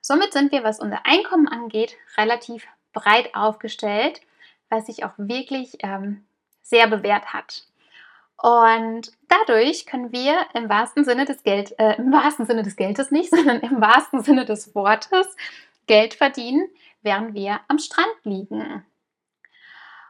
Somit 0.00 0.32
sind 0.32 0.52
wir, 0.52 0.64
was 0.64 0.80
unser 0.80 1.04
Einkommen 1.04 1.48
angeht, 1.48 1.96
relativ 2.16 2.66
breit 2.92 3.34
aufgestellt, 3.34 4.20
was 4.68 4.86
sich 4.86 5.04
auch 5.04 5.12
wirklich 5.16 5.78
ähm, 5.80 6.24
sehr 6.62 6.86
bewährt 6.86 7.32
hat. 7.32 7.64
Und 8.36 9.12
dadurch 9.28 9.84
können 9.84 10.12
wir 10.12 10.46
im 10.54 10.68
wahrsten 10.68 11.04
Sinne 11.04 11.26
des 11.26 11.42
Geld, 11.42 11.78
äh, 11.78 11.96
im 11.96 12.10
wahrsten 12.10 12.46
Sinne 12.46 12.62
des 12.62 12.76
Geldes 12.76 13.10
nicht, 13.10 13.30
sondern 13.34 13.60
im 13.60 13.80
wahrsten 13.80 14.22
Sinne 14.22 14.44
des 14.44 14.74
Wortes 14.74 15.36
Geld 15.86 16.14
verdienen, 16.14 16.68
während 17.02 17.34
wir 17.34 17.60
am 17.68 17.78
Strand 17.78 18.14
liegen. 18.24 18.84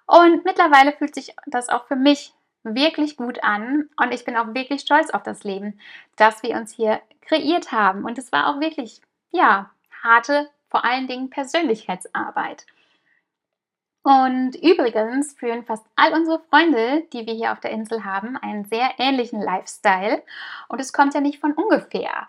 Und 0.06 0.44
mittlerweile 0.44 0.92
fühlt 0.92 1.14
sich 1.14 1.34
das 1.46 1.68
auch 1.68 1.86
für 1.86 1.96
mich 1.96 2.34
wirklich 2.62 3.16
gut 3.16 3.42
an 3.42 3.88
und 3.96 4.12
ich 4.12 4.24
bin 4.24 4.36
auch 4.36 4.54
wirklich 4.54 4.82
stolz 4.82 5.10
auf 5.10 5.22
das 5.22 5.44
Leben, 5.44 5.80
das 6.16 6.42
wir 6.42 6.56
uns 6.56 6.74
hier 6.74 7.00
kreiert 7.22 7.72
haben. 7.72 8.04
Und 8.04 8.18
es 8.18 8.32
war 8.32 8.48
auch 8.48 8.60
wirklich, 8.60 9.00
ja, 9.30 9.70
harte, 10.02 10.50
vor 10.68 10.84
allen 10.84 11.06
Dingen 11.06 11.30
Persönlichkeitsarbeit. 11.30 12.66
Und 14.02 14.54
übrigens 14.56 15.34
führen 15.34 15.64
fast 15.64 15.84
all 15.94 16.14
unsere 16.14 16.40
Freunde, 16.48 17.02
die 17.12 17.26
wir 17.26 17.34
hier 17.34 17.52
auf 17.52 17.60
der 17.60 17.70
Insel 17.70 18.04
haben, 18.04 18.36
einen 18.36 18.64
sehr 18.64 18.92
ähnlichen 18.98 19.42
Lifestyle. 19.42 20.22
Und 20.68 20.80
es 20.80 20.92
kommt 20.92 21.14
ja 21.14 21.20
nicht 21.20 21.38
von 21.38 21.52
ungefähr. 21.52 22.28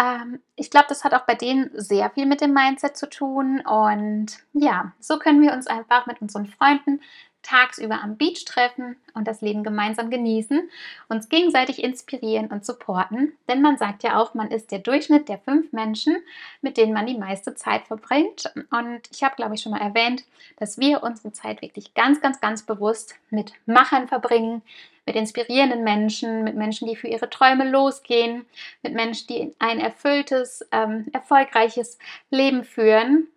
Ähm, 0.00 0.40
ich 0.56 0.70
glaube, 0.70 0.86
das 0.88 1.04
hat 1.04 1.14
auch 1.14 1.24
bei 1.24 1.34
denen 1.34 1.70
sehr 1.74 2.10
viel 2.10 2.26
mit 2.26 2.40
dem 2.40 2.52
Mindset 2.52 2.96
zu 2.96 3.08
tun. 3.08 3.60
Und 3.60 4.38
ja, 4.52 4.92
so 4.98 5.18
können 5.18 5.42
wir 5.42 5.52
uns 5.52 5.68
einfach 5.68 6.06
mit 6.06 6.20
unseren 6.20 6.46
Freunden 6.46 7.00
tagsüber 7.46 8.02
am 8.02 8.16
Beach 8.16 8.44
treffen 8.44 8.96
und 9.14 9.26
das 9.28 9.40
Leben 9.40 9.62
gemeinsam 9.62 10.10
genießen, 10.10 10.68
uns 11.08 11.28
gegenseitig 11.28 11.82
inspirieren 11.82 12.48
und 12.48 12.64
supporten. 12.64 13.32
Denn 13.48 13.62
man 13.62 13.78
sagt 13.78 14.02
ja 14.02 14.20
auch, 14.20 14.34
man 14.34 14.50
ist 14.50 14.72
der 14.72 14.80
Durchschnitt 14.80 15.28
der 15.28 15.38
fünf 15.38 15.72
Menschen, 15.72 16.16
mit 16.60 16.76
denen 16.76 16.92
man 16.92 17.06
die 17.06 17.16
meiste 17.16 17.54
Zeit 17.54 17.86
verbringt. 17.86 18.52
Und 18.70 19.00
ich 19.12 19.22
habe, 19.22 19.36
glaube 19.36 19.54
ich, 19.54 19.62
schon 19.62 19.72
mal 19.72 19.80
erwähnt, 19.80 20.24
dass 20.58 20.78
wir 20.78 21.02
unsere 21.02 21.32
Zeit 21.32 21.62
wirklich 21.62 21.94
ganz, 21.94 22.20
ganz, 22.20 22.40
ganz 22.40 22.62
bewusst 22.62 23.14
mit 23.30 23.52
Machern 23.66 24.08
verbringen, 24.08 24.62
mit 25.06 25.14
inspirierenden 25.14 25.84
Menschen, 25.84 26.42
mit 26.42 26.56
Menschen, 26.56 26.88
die 26.88 26.96
für 26.96 27.06
ihre 27.06 27.30
Träume 27.30 27.70
losgehen, 27.70 28.44
mit 28.82 28.92
Menschen, 28.94 29.28
die 29.28 29.54
ein 29.60 29.78
erfülltes, 29.78 30.66
ähm, 30.72 31.06
erfolgreiches 31.12 31.98
Leben 32.30 32.64
führen. 32.64 33.28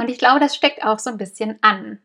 Und 0.00 0.08
ich 0.08 0.18
glaube, 0.18 0.40
das 0.40 0.56
steckt 0.56 0.82
auch 0.82 0.98
so 0.98 1.10
ein 1.10 1.18
bisschen 1.18 1.58
an. 1.60 1.98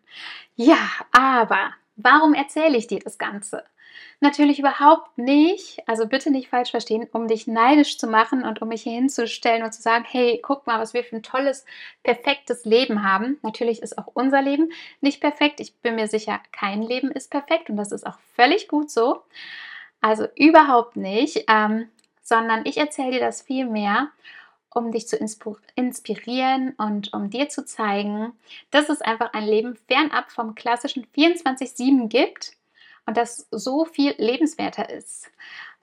Ja, 0.57 0.89
aber 1.13 1.71
warum 1.95 2.33
erzähle 2.33 2.77
ich 2.77 2.87
dir 2.87 2.99
das 2.99 3.17
Ganze? 3.17 3.63
Natürlich 4.19 4.59
überhaupt 4.59 5.17
nicht, 5.17 5.81
also 5.87 6.05
bitte 6.05 6.29
nicht 6.29 6.49
falsch 6.49 6.71
verstehen, 6.71 7.07
um 7.13 7.29
dich 7.29 7.47
neidisch 7.47 7.97
zu 7.97 8.07
machen 8.07 8.43
und 8.43 8.61
um 8.61 8.67
mich 8.67 8.83
hier 8.83 8.91
hinzustellen 8.91 9.63
und 9.63 9.71
zu 9.71 9.81
sagen, 9.81 10.03
hey, 10.05 10.41
guck 10.43 10.67
mal, 10.67 10.77
was 10.77 10.93
wir 10.93 11.05
für 11.05 11.15
ein 11.15 11.23
tolles, 11.23 11.63
perfektes 12.03 12.65
Leben 12.65 13.01
haben. 13.09 13.37
Natürlich 13.43 13.81
ist 13.81 13.97
auch 13.97 14.07
unser 14.13 14.41
Leben 14.41 14.73
nicht 14.99 15.21
perfekt. 15.21 15.61
Ich 15.61 15.73
bin 15.75 15.95
mir 15.95 16.09
sicher, 16.09 16.41
kein 16.51 16.81
Leben 16.81 17.11
ist 17.11 17.31
perfekt 17.31 17.69
und 17.69 17.77
das 17.77 17.93
ist 17.93 18.05
auch 18.05 18.19
völlig 18.35 18.67
gut 18.67 18.91
so. 18.91 19.23
Also 20.01 20.27
überhaupt 20.35 20.97
nicht, 20.97 21.45
ähm, 21.47 21.87
sondern 22.21 22.65
ich 22.65 22.75
erzähle 22.75 23.11
dir 23.11 23.19
das 23.21 23.41
viel 23.41 23.65
mehr, 23.65 24.09
um 24.75 24.91
dich 24.91 25.08
zu 25.08 25.17
inspirieren 25.17 26.74
und 26.77 27.13
um 27.13 27.29
dir 27.29 27.48
zu 27.50 27.65
zeigen, 27.65 28.34
dass 28.72 28.89
es 28.89 29.01
einfach 29.01 29.34
ein 29.34 29.46
Leben 29.46 29.77
fernab 29.88 30.32
vom 30.32 30.53
klassischen 30.53 31.08
24-7 31.15 32.10
gibt 32.10 32.53
und 33.05 33.15
das 33.15 33.48
so 33.51 33.86
viel 33.86 34.13
lebenswerter 34.17 34.89
ist. 34.89 35.32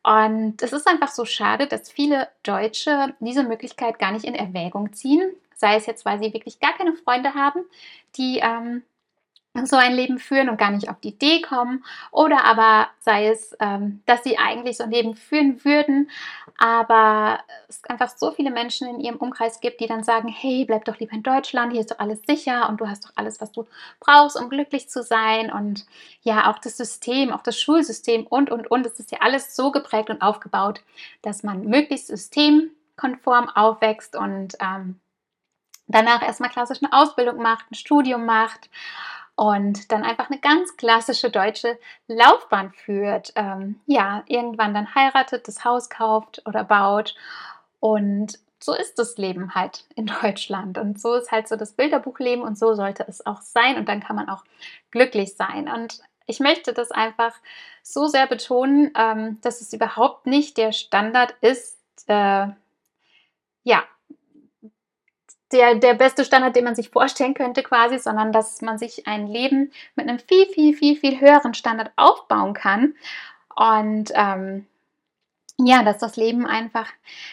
Und 0.03 0.63
es 0.63 0.73
ist 0.73 0.87
einfach 0.87 1.09
so 1.09 1.25
schade, 1.25 1.67
dass 1.67 1.91
viele 1.91 2.29
Deutsche 2.43 3.15
diese 3.21 3.45
Möglichkeit 3.45 3.99
gar 3.99 4.13
nicht 4.13 4.25
in 4.25 4.35
Erwägung 4.35 4.93
ziehen. 4.93 5.33
Sei 5.55 5.77
es 5.77 5.87
jetzt, 5.87 6.05
weil 6.05 6.19
sie 6.19 6.35
wirklich 6.35 6.61
gar 6.61 6.77
keine 6.77 6.95
Freunde 6.95 7.35
haben, 7.35 7.65
die 8.17 8.41
ähm, 8.43 8.83
so 9.65 9.77
ein 9.77 9.93
Leben 9.93 10.19
führen 10.19 10.49
und 10.49 10.57
gar 10.57 10.71
nicht 10.71 10.89
auf 10.89 10.99
die 11.01 11.11
Idee 11.11 11.43
kommen. 11.43 11.85
Oder 12.11 12.45
aber 12.45 12.89
sei 13.01 13.29
es, 13.29 13.55
ähm, 13.61 14.03
dass 14.07 14.25
sie 14.25 14.39
eigentlich 14.39 14.79
so 14.79 14.85
ein 14.85 14.91
Leben 14.91 15.15
führen 15.15 15.63
würden, 15.65 16.11
aber 16.59 17.41
es 17.69 17.85
einfach 17.85 18.09
so 18.17 18.31
viele 18.31 18.51
Menschen 18.51 18.89
in 18.89 19.01
ihrem 19.01 19.17
Umkreis 19.17 19.61
gibt, 19.61 19.81
die 19.81 19.87
dann 19.87 20.05
sagen, 20.05 20.29
hey, 20.29 20.65
bleib 20.65 20.87
doch 20.87 20.99
lieber 20.99 21.13
in 21.13 21.23
Deutschland, 21.23 21.73
hier 21.73 21.83
ist 21.83 21.91
doch 21.91 21.99
alles 21.99 22.23
sicher 22.27 22.69
und 22.69 22.81
du 22.81 22.89
hast 22.89 23.05
doch 23.05 23.13
alles, 23.15 23.41
was 23.41 23.53
du 23.53 23.67
brauchst, 24.01 24.41
um 24.41 24.49
glücklich 24.49 24.89
zu 24.89 25.03
sein. 25.03 25.53
Und 25.53 25.85
ja, 26.23 26.51
auch 26.51 26.59
das 26.59 26.79
System, 26.79 27.31
auch 27.31 27.43
das 27.43 27.59
Schulsystem 27.61 28.27
und, 28.27 28.51
und, 28.51 28.71
und, 28.71 28.87
es 28.87 28.99
ist 28.99 29.13
ja 29.13 29.19
alles 29.21 29.55
so 29.55 29.71
geprägt 29.71 30.09
und 30.09 30.23
aufgebaut, 30.23 30.83
dass 31.21 31.43
man 31.43 31.67
möglichst 31.67 32.07
systemkonform 32.07 33.51
aufwächst 33.51 34.17
und 34.17 34.55
ähm, 34.61 34.99
danach 35.89 36.23
erstmal 36.23 36.51
klassisch 36.51 36.79
eine 36.83 36.93
Ausbildung 36.93 37.37
macht, 37.37 37.71
ein 37.71 37.75
Studium 37.75 38.25
macht 38.25 38.71
und 39.43 39.91
dann 39.91 40.05
einfach 40.05 40.31
eine 40.31 40.39
ganz 40.39 40.77
klassische 40.77 41.29
deutsche 41.29 41.77
Laufbahn 42.07 42.73
führt. 42.73 43.33
Ähm, 43.35 43.81
ja, 43.87 44.23
irgendwann 44.27 44.73
dann 44.73 44.95
heiratet, 44.95 45.49
das 45.49 45.65
Haus 45.65 45.91
kauft 45.91 46.43
oder 46.47 46.63
baut. 46.63 47.17
Und 47.81 48.39
so 48.63 48.73
ist 48.73 49.01
das 49.01 49.17
Leben 49.19 49.57
halt 49.57 49.85
in 49.97 50.07
Deutschland. 50.23 50.79
Und 50.79 51.01
so 51.01 51.15
ist 51.15 51.33
halt 51.33 51.49
so 51.49 51.57
das 51.57 51.73
Bilderbuchleben 51.73 52.45
und 52.45 52.57
so 52.57 52.75
sollte 52.75 53.05
es 53.09 53.27
auch 53.27 53.41
sein. 53.41 53.79
Und 53.79 53.89
dann 53.89 53.99
kann 53.99 54.15
man 54.15 54.29
auch 54.29 54.45
glücklich 54.93 55.35
sein. 55.35 55.69
Und 55.69 55.99
ich 56.29 56.39
möchte 56.39 56.73
das 56.73 56.93
einfach 56.93 57.35
so 57.83 58.07
sehr 58.07 58.29
betonen, 58.29 58.93
ähm, 58.97 59.41
dass 59.41 59.61
es 59.61 59.73
überhaupt 59.73 60.25
nicht 60.25 60.57
der 60.57 60.71
Standard 60.71 61.35
ist, 61.41 61.81
äh, 62.07 62.47
ja, 63.65 63.83
der, 65.53 65.75
der 65.77 65.95
beste 65.95 66.25
Standard, 66.25 66.57
den 66.57 66.65
man 66.65 66.75
sich 66.75 66.91
vorstellen 66.91 67.35
könnte 67.35 67.63
quasi, 67.63 67.99
sondern 67.99 68.33
dass 68.33 68.63
man 68.63 68.79
sich 68.79 69.07
ein 69.07 69.27
Leben 69.27 69.73
mit 69.95 70.09
einem 70.09 70.19
viel, 70.19 70.47
viel, 70.47 70.75
viel, 70.75 70.97
viel 70.97 71.21
höheren 71.21 71.55
Standard 71.55 71.93
aufbauen 71.97 72.55
kann. 72.55 72.95
Und 73.55 74.11
ähm, 74.15 74.67
ja, 75.59 75.83
dass 75.83 75.99
das 75.99 76.17
Leben 76.17 76.47
einfach 76.47 76.89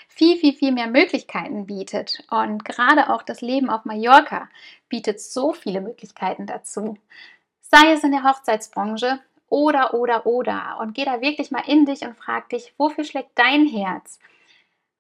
viel, 0.08 0.38
viel, 0.38 0.54
viel 0.54 0.72
mehr 0.72 0.88
Möglichkeiten 0.88 1.66
bietet. 1.66 2.24
Und 2.30 2.66
gerade 2.66 3.10
auch 3.10 3.24
das 3.24 3.42
Leben 3.42 3.70
auf 3.70 3.86
Mallorca 3.86 4.50
bietet 4.90 5.22
so 5.22 5.54
viele 5.54 5.82
Möglichkeiten 5.82 6.46
dazu. 6.46 6.98
Sei 7.62 7.94
es 7.94 8.04
in 8.04 8.12
der 8.12 8.24
Hochzeitsbranche 8.24 9.20
oder, 9.48 9.94
oder, 9.94 10.26
oder. 10.26 10.78
Und 10.82 10.94
geh 10.94 11.06
da 11.06 11.22
wirklich 11.22 11.52
mal 11.52 11.64
in 11.68 11.86
dich 11.86 12.02
und 12.02 12.18
frag 12.18 12.50
dich, 12.50 12.74
wofür 12.78 13.04
schlägt 13.04 13.32
dein 13.36 13.68
Herz? 13.68 14.20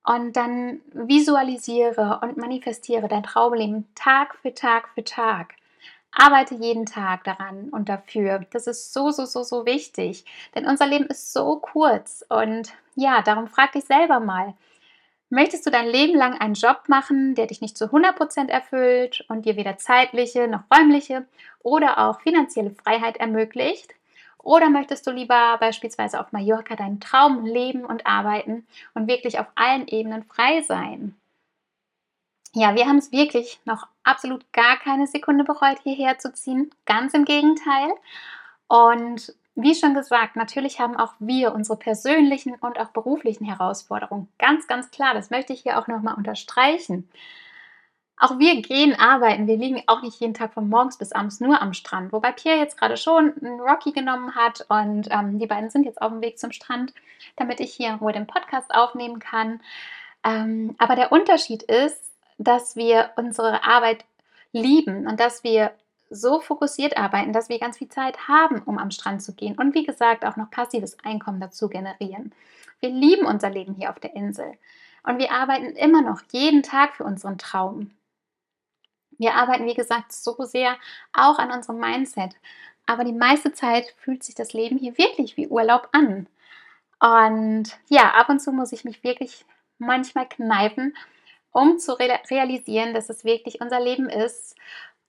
Und 0.05 0.35
dann 0.35 0.81
visualisiere 0.93 2.19
und 2.23 2.37
manifestiere 2.37 3.07
dein 3.07 3.23
Traumleben 3.23 3.87
Tag 3.95 4.35
für 4.41 4.53
Tag 4.53 4.89
für 4.95 5.03
Tag. 5.03 5.55
Arbeite 6.11 6.55
jeden 6.55 6.85
Tag 6.85 7.23
daran 7.23 7.69
und 7.69 7.89
dafür. 7.89 8.45
Das 8.51 8.65
ist 8.65 8.93
so, 8.93 9.11
so, 9.11 9.25
so, 9.25 9.43
so 9.43 9.65
wichtig. 9.65 10.25
Denn 10.55 10.65
unser 10.65 10.87
Leben 10.87 11.05
ist 11.05 11.33
so 11.33 11.57
kurz. 11.57 12.25
Und 12.29 12.73
ja, 12.95 13.21
darum 13.21 13.47
frag 13.47 13.73
dich 13.73 13.85
selber 13.85 14.19
mal. 14.19 14.55
Möchtest 15.31 15.65
du 15.67 15.69
dein 15.69 15.87
Leben 15.87 16.17
lang 16.17 16.39
einen 16.39 16.55
Job 16.55 16.85
machen, 16.87 17.35
der 17.35 17.45
dich 17.45 17.61
nicht 17.61 17.77
zu 17.77 17.85
100% 17.85 18.49
erfüllt 18.49 19.23
und 19.29 19.45
dir 19.45 19.57
weder 19.57 19.77
zeitliche 19.77 20.47
noch 20.47 20.63
räumliche 20.75 21.27
oder 21.61 21.99
auch 21.99 22.21
finanzielle 22.21 22.71
Freiheit 22.71 23.17
ermöglicht? 23.17 23.93
Oder 24.43 24.69
möchtest 24.69 25.05
du 25.05 25.11
lieber 25.11 25.57
beispielsweise 25.59 26.19
auf 26.19 26.31
Mallorca 26.31 26.75
deinen 26.75 26.99
Traum 26.99 27.45
leben 27.45 27.85
und 27.85 28.07
arbeiten 28.07 28.65
und 28.93 29.07
wirklich 29.07 29.39
auf 29.39 29.47
allen 29.55 29.87
Ebenen 29.87 30.23
frei 30.23 30.61
sein? 30.61 31.15
Ja, 32.53 32.73
wir 32.73 32.87
haben 32.87 32.97
es 32.97 33.11
wirklich 33.11 33.59
noch 33.65 33.87
absolut 34.03 34.51
gar 34.53 34.77
keine 34.77 35.05
Sekunde 35.05 35.43
bereut, 35.43 35.79
hierher 35.83 36.17
zu 36.17 36.33
ziehen. 36.33 36.71
Ganz 36.85 37.13
im 37.13 37.25
Gegenteil. 37.25 37.89
Und 38.67 39.35
wie 39.55 39.75
schon 39.75 39.93
gesagt, 39.93 40.35
natürlich 40.35 40.79
haben 40.79 40.95
auch 40.95 41.13
wir 41.19 41.53
unsere 41.53 41.77
persönlichen 41.77 42.55
und 42.55 42.79
auch 42.79 42.89
beruflichen 42.89 43.45
Herausforderungen. 43.45 44.29
Ganz, 44.39 44.67
ganz 44.67 44.89
klar, 44.89 45.13
das 45.13 45.29
möchte 45.29 45.53
ich 45.53 45.61
hier 45.61 45.77
auch 45.77 45.87
nochmal 45.87 46.15
unterstreichen. 46.15 47.09
Auch 48.21 48.37
wir 48.37 48.61
gehen 48.61 48.99
arbeiten. 48.99 49.47
Wir 49.47 49.55
liegen 49.55 49.81
auch 49.87 50.01
nicht 50.01 50.19
jeden 50.19 50.33
Tag 50.33 50.53
von 50.53 50.67
morgens 50.67 50.97
bis 50.97 51.13
abends 51.13 51.39
nur 51.39 51.61
am 51.61 51.73
Strand. 51.73 52.11
Wobei 52.11 52.33
Pierre 52.33 52.59
jetzt 52.59 52.77
gerade 52.77 52.97
schon 52.97 53.33
einen 53.41 53.61
Rocky 53.61 53.93
genommen 53.93 54.35
hat 54.35 54.65
und 54.67 55.07
ähm, 55.09 55.39
die 55.39 55.47
beiden 55.47 55.69
sind 55.69 55.85
jetzt 55.85 56.01
auf 56.01 56.11
dem 56.11 56.21
Weg 56.21 56.37
zum 56.37 56.51
Strand, 56.51 56.93
damit 57.37 57.61
ich 57.61 57.73
hier 57.73 57.87
in 57.87 57.95
Ruhe 57.95 58.11
den 58.11 58.27
Podcast 58.27 58.75
aufnehmen 58.75 59.19
kann. 59.19 59.61
Ähm, 60.25 60.75
aber 60.79 60.97
der 60.97 61.13
Unterschied 61.13 61.63
ist, 61.63 62.11
dass 62.37 62.75
wir 62.75 63.11
unsere 63.15 63.63
Arbeit 63.63 64.03
lieben 64.51 65.07
und 65.07 65.17
dass 65.21 65.45
wir 65.45 65.71
so 66.09 66.41
fokussiert 66.41 66.97
arbeiten, 66.97 67.31
dass 67.31 67.47
wir 67.47 67.59
ganz 67.59 67.77
viel 67.77 67.89
Zeit 67.89 68.27
haben, 68.27 68.61
um 68.63 68.79
am 68.79 68.91
Strand 68.91 69.21
zu 69.21 69.33
gehen 69.33 69.57
und 69.57 69.75
wie 69.75 69.85
gesagt 69.85 70.25
auch 70.25 70.35
noch 70.35 70.51
passives 70.51 70.97
Einkommen 71.05 71.39
dazu 71.39 71.69
generieren. 71.69 72.33
Wir 72.81 72.89
lieben 72.89 73.25
unser 73.25 73.49
Leben 73.49 73.75
hier 73.75 73.91
auf 73.91 73.99
der 73.99 74.15
Insel 74.15 74.53
und 75.03 75.19
wir 75.19 75.31
arbeiten 75.31 75.75
immer 75.77 76.01
noch 76.01 76.21
jeden 76.31 76.63
Tag 76.63 76.95
für 76.95 77.03
unseren 77.05 77.37
Traum. 77.37 77.91
Wir 79.19 79.35
arbeiten, 79.35 79.67
wie 79.67 79.75
gesagt, 79.75 80.11
so 80.11 80.33
sehr 80.39 80.75
auch 81.13 81.37
an 81.37 81.51
unserem 81.51 81.79
Mindset. 81.79 82.31
Aber 82.87 83.03
die 83.03 83.13
meiste 83.13 83.53
Zeit 83.53 83.93
fühlt 83.97 84.23
sich 84.23 84.33
das 84.33 84.53
Leben 84.53 84.79
hier 84.79 84.97
wirklich 84.97 85.37
wie 85.37 85.47
Urlaub 85.47 85.89
an. 85.91 86.27
Und 86.99 87.77
ja, 87.87 88.11
ab 88.15 88.29
und 88.29 88.39
zu 88.39 88.51
muss 88.51 88.71
ich 88.71 88.83
mich 88.83 89.03
wirklich 89.03 89.45
manchmal 89.77 90.27
kneifen, 90.27 90.95
um 91.51 91.77
zu 91.77 91.93
realisieren, 91.99 92.93
dass 92.93 93.09
es 93.09 93.23
wirklich 93.23 93.61
unser 93.61 93.79
Leben 93.79 94.09
ist. 94.09 94.55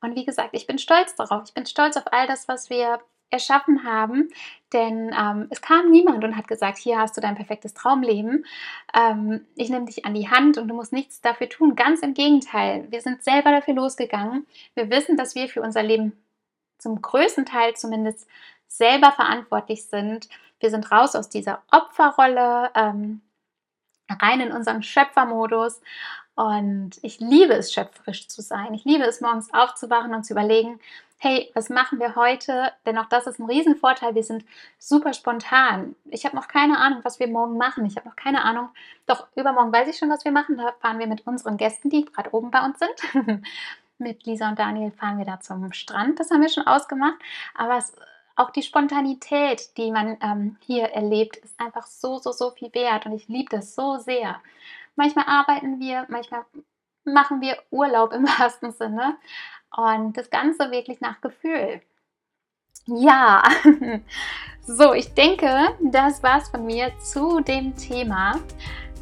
Und 0.03 0.15
wie 0.17 0.25
gesagt, 0.25 0.51
ich 0.53 0.67
bin 0.67 0.79
stolz 0.79 1.15
darauf. 1.15 1.45
Ich 1.47 1.55
bin 1.55 1.67
stolz 1.67 1.97
auf 1.97 2.13
all 2.13 2.27
das, 2.27 2.49
was 2.49 2.69
wir 2.69 3.01
erschaffen 3.31 3.85
haben. 3.85 4.29
Denn 4.73 5.15
ähm, 5.19 5.47
es 5.51 5.61
kam 5.61 5.91
niemand 5.91 6.25
und 6.25 6.37
hat 6.37 6.49
gesagt, 6.49 6.79
hier 6.79 6.99
hast 6.99 7.17
du 7.17 7.21
dein 7.21 7.35
perfektes 7.35 7.75
Traumleben. 7.75 8.45
Ähm, 8.95 9.47
ich 9.57 9.71
nehme 9.71 9.87
dich 9.87 10.05
an 10.05 10.15
die 10.15 10.31
Hand 10.31 10.59
und 10.59 10.69
du 10.69 10.75
musst 10.75 10.93
nichts 10.93 11.21
dafür 11.21 11.49
tun. 11.49 11.75
Ganz 11.75 12.01
im 12.01 12.15
Gegenteil, 12.15 12.87
wir 12.91 13.01
sind 13.01 13.25
selber 13.25 13.51
dafür 13.51 13.75
losgegangen. 13.75 14.47
Wir 14.75 14.91
wissen, 14.91 15.17
dass 15.17 15.35
wir 15.35 15.49
für 15.49 15.63
unser 15.63 15.83
Leben 15.83 16.13
zum 16.79 17.01
größten 17.03 17.47
Teil 17.47 17.75
zumindest 17.75 18.29
selber 18.67 19.13
verantwortlich 19.13 19.85
sind. 19.87 20.29
Wir 20.61 20.71
sind 20.71 20.91
raus 20.93 21.17
aus 21.17 21.29
dieser 21.29 21.63
Opferrolle, 21.71 22.71
ähm, 22.75 23.21
rein 24.09 24.41
in 24.41 24.53
unseren 24.53 24.83
Schöpfermodus. 24.83 25.81
Und 26.41 26.93
ich 27.03 27.21
liebe 27.21 27.53
es, 27.53 27.71
schöpferisch 27.71 28.27
zu 28.29 28.41
sein. 28.41 28.73
Ich 28.73 28.87
liebe 28.87 29.05
es, 29.05 29.21
morgens 29.21 29.53
aufzuwachen 29.53 30.15
und 30.15 30.25
zu 30.25 30.33
überlegen, 30.33 30.81
hey, 31.19 31.51
was 31.53 31.69
machen 31.69 32.01
wir 32.01 32.17
heute? 32.17 32.73
Denn 32.87 32.97
auch 32.97 33.11
das 33.11 33.27
ist 33.27 33.39
ein 33.39 33.45
Riesenvorteil. 33.45 34.15
Wir 34.15 34.25
sind 34.25 34.47
super 34.79 35.13
spontan. 35.13 35.95
Ich 36.07 36.25
habe 36.25 36.35
noch 36.35 36.49
keine 36.49 36.79
Ahnung, 36.79 37.01
was 37.03 37.21
wir 37.21 37.29
morgen 37.29 37.59
machen. 37.59 37.85
Ich 37.85 37.97
habe 37.97 38.09
noch 38.09 38.17
keine 38.17 38.43
Ahnung. 38.43 38.71
Doch 39.05 39.27
übermorgen 39.37 39.71
weiß 39.71 39.89
ich 39.89 39.99
schon, 39.99 40.09
was 40.09 40.25
wir 40.25 40.33
machen. 40.33 40.57
Da 40.57 40.73
fahren 40.81 40.99
wir 40.99 41.07
mit 41.09 41.27
unseren 41.27 41.59
Gästen, 41.59 41.91
die 41.91 42.07
gerade 42.07 42.33
oben 42.33 42.51
bei 42.51 42.65
uns 42.65 42.79
sind. 42.79 43.45
mit 43.99 44.25
Lisa 44.25 44.49
und 44.49 44.59
Daniel 44.59 44.93
fahren 44.93 45.19
wir 45.19 45.27
da 45.27 45.41
zum 45.41 45.75
Strand. 45.75 46.21
Das 46.21 46.31
haben 46.31 46.41
wir 46.41 46.49
schon 46.49 46.67
ausgemacht. 46.67 47.19
Aber 47.55 47.77
es, 47.77 47.95
auch 48.37 48.49
die 48.49 48.63
Spontanität, 48.63 49.77
die 49.77 49.91
man 49.91 50.17
ähm, 50.23 50.57
hier 50.61 50.85
erlebt, 50.85 51.37
ist 51.37 51.61
einfach 51.61 51.87
so, 51.87 52.17
so, 52.17 52.33
so 52.33 52.51
viel 52.51 52.73
wert. 52.73 53.05
Und 53.05 53.13
ich 53.13 53.29
liebe 53.29 53.55
das 53.55 53.75
so 53.75 53.99
sehr. 53.99 54.41
Manchmal 55.01 55.25
arbeiten 55.29 55.81
wir, 55.81 56.05
manchmal 56.11 56.45
machen 57.05 57.41
wir 57.41 57.57
Urlaub 57.71 58.13
im 58.13 58.25
wahrsten 58.39 58.71
Sinne. 58.71 59.17
Und 59.75 60.15
das 60.15 60.29
Ganze 60.29 60.71
wirklich 60.71 61.01
nach 61.01 61.23
Gefühl. 61.23 61.81
Ja, 62.85 63.43
so, 64.67 64.93
ich 64.93 65.15
denke, 65.15 65.75
das 65.81 66.23
war's 66.23 66.51
von 66.51 66.67
mir 66.67 66.93
zu 66.99 67.41
dem 67.41 67.75
Thema. 67.77 68.41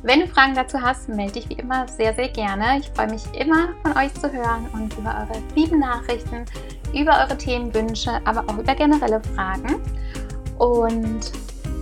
Wenn 0.05 0.21
du 0.21 0.29
Fragen 0.29 0.55
dazu 0.55 0.81
hast, 0.81 1.09
melde 1.09 1.33
dich 1.33 1.49
wie 1.49 1.55
immer 1.55 1.89
sehr, 1.89 2.15
sehr 2.15 2.29
gerne. 2.29 2.79
Ich 2.79 2.91
freue 2.91 3.11
mich 3.11 3.25
immer 3.35 3.75
von 3.83 3.97
euch 3.97 4.15
zu 4.15 4.33
hören 4.33 4.69
und 4.73 4.97
über 4.97 5.27
eure 5.29 5.43
lieben 5.57 5.81
Nachrichten, 5.81 6.45
über 6.95 7.25
eure 7.25 7.37
Themenwünsche, 7.37 8.21
aber 8.25 8.45
auch 8.47 8.57
über 8.57 8.77
generelle 8.77 9.21
Fragen. 9.35 9.83
Und 10.59 11.33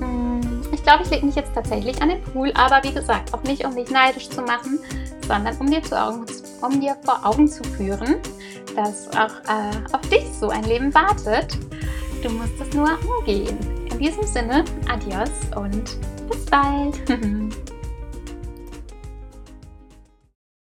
mh, 0.00 0.06
hm, 0.06 0.35
ich 0.76 0.82
glaube, 0.82 1.04
ich 1.04 1.10
lege 1.10 1.24
mich 1.24 1.34
jetzt 1.34 1.54
tatsächlich 1.54 2.00
an 2.02 2.10
den 2.10 2.22
Pool, 2.22 2.52
aber 2.54 2.86
wie 2.86 2.92
gesagt, 2.92 3.32
auch 3.32 3.42
nicht, 3.44 3.64
um 3.64 3.74
dich 3.74 3.90
neidisch 3.90 4.28
zu 4.28 4.42
machen, 4.42 4.78
sondern 5.26 5.56
um 5.56 5.70
dir, 5.70 5.82
zu 5.82 5.98
Augen, 5.98 6.26
um 6.60 6.80
dir 6.80 6.96
vor 7.02 7.24
Augen 7.24 7.48
zu 7.48 7.64
führen, 7.64 8.16
dass 8.76 9.08
auch 9.08 9.34
äh, 9.48 9.94
auf 9.94 10.02
dich 10.10 10.24
so 10.38 10.50
ein 10.50 10.64
Leben 10.64 10.94
wartet. 10.94 11.56
Du 12.22 12.28
musst 12.28 12.60
es 12.60 12.74
nur 12.74 12.90
umgehen. 13.18 13.58
In 13.90 13.98
diesem 13.98 14.24
Sinne, 14.24 14.64
adios 14.88 15.30
und 15.56 15.96
bis 16.28 16.44
bald. 16.44 17.00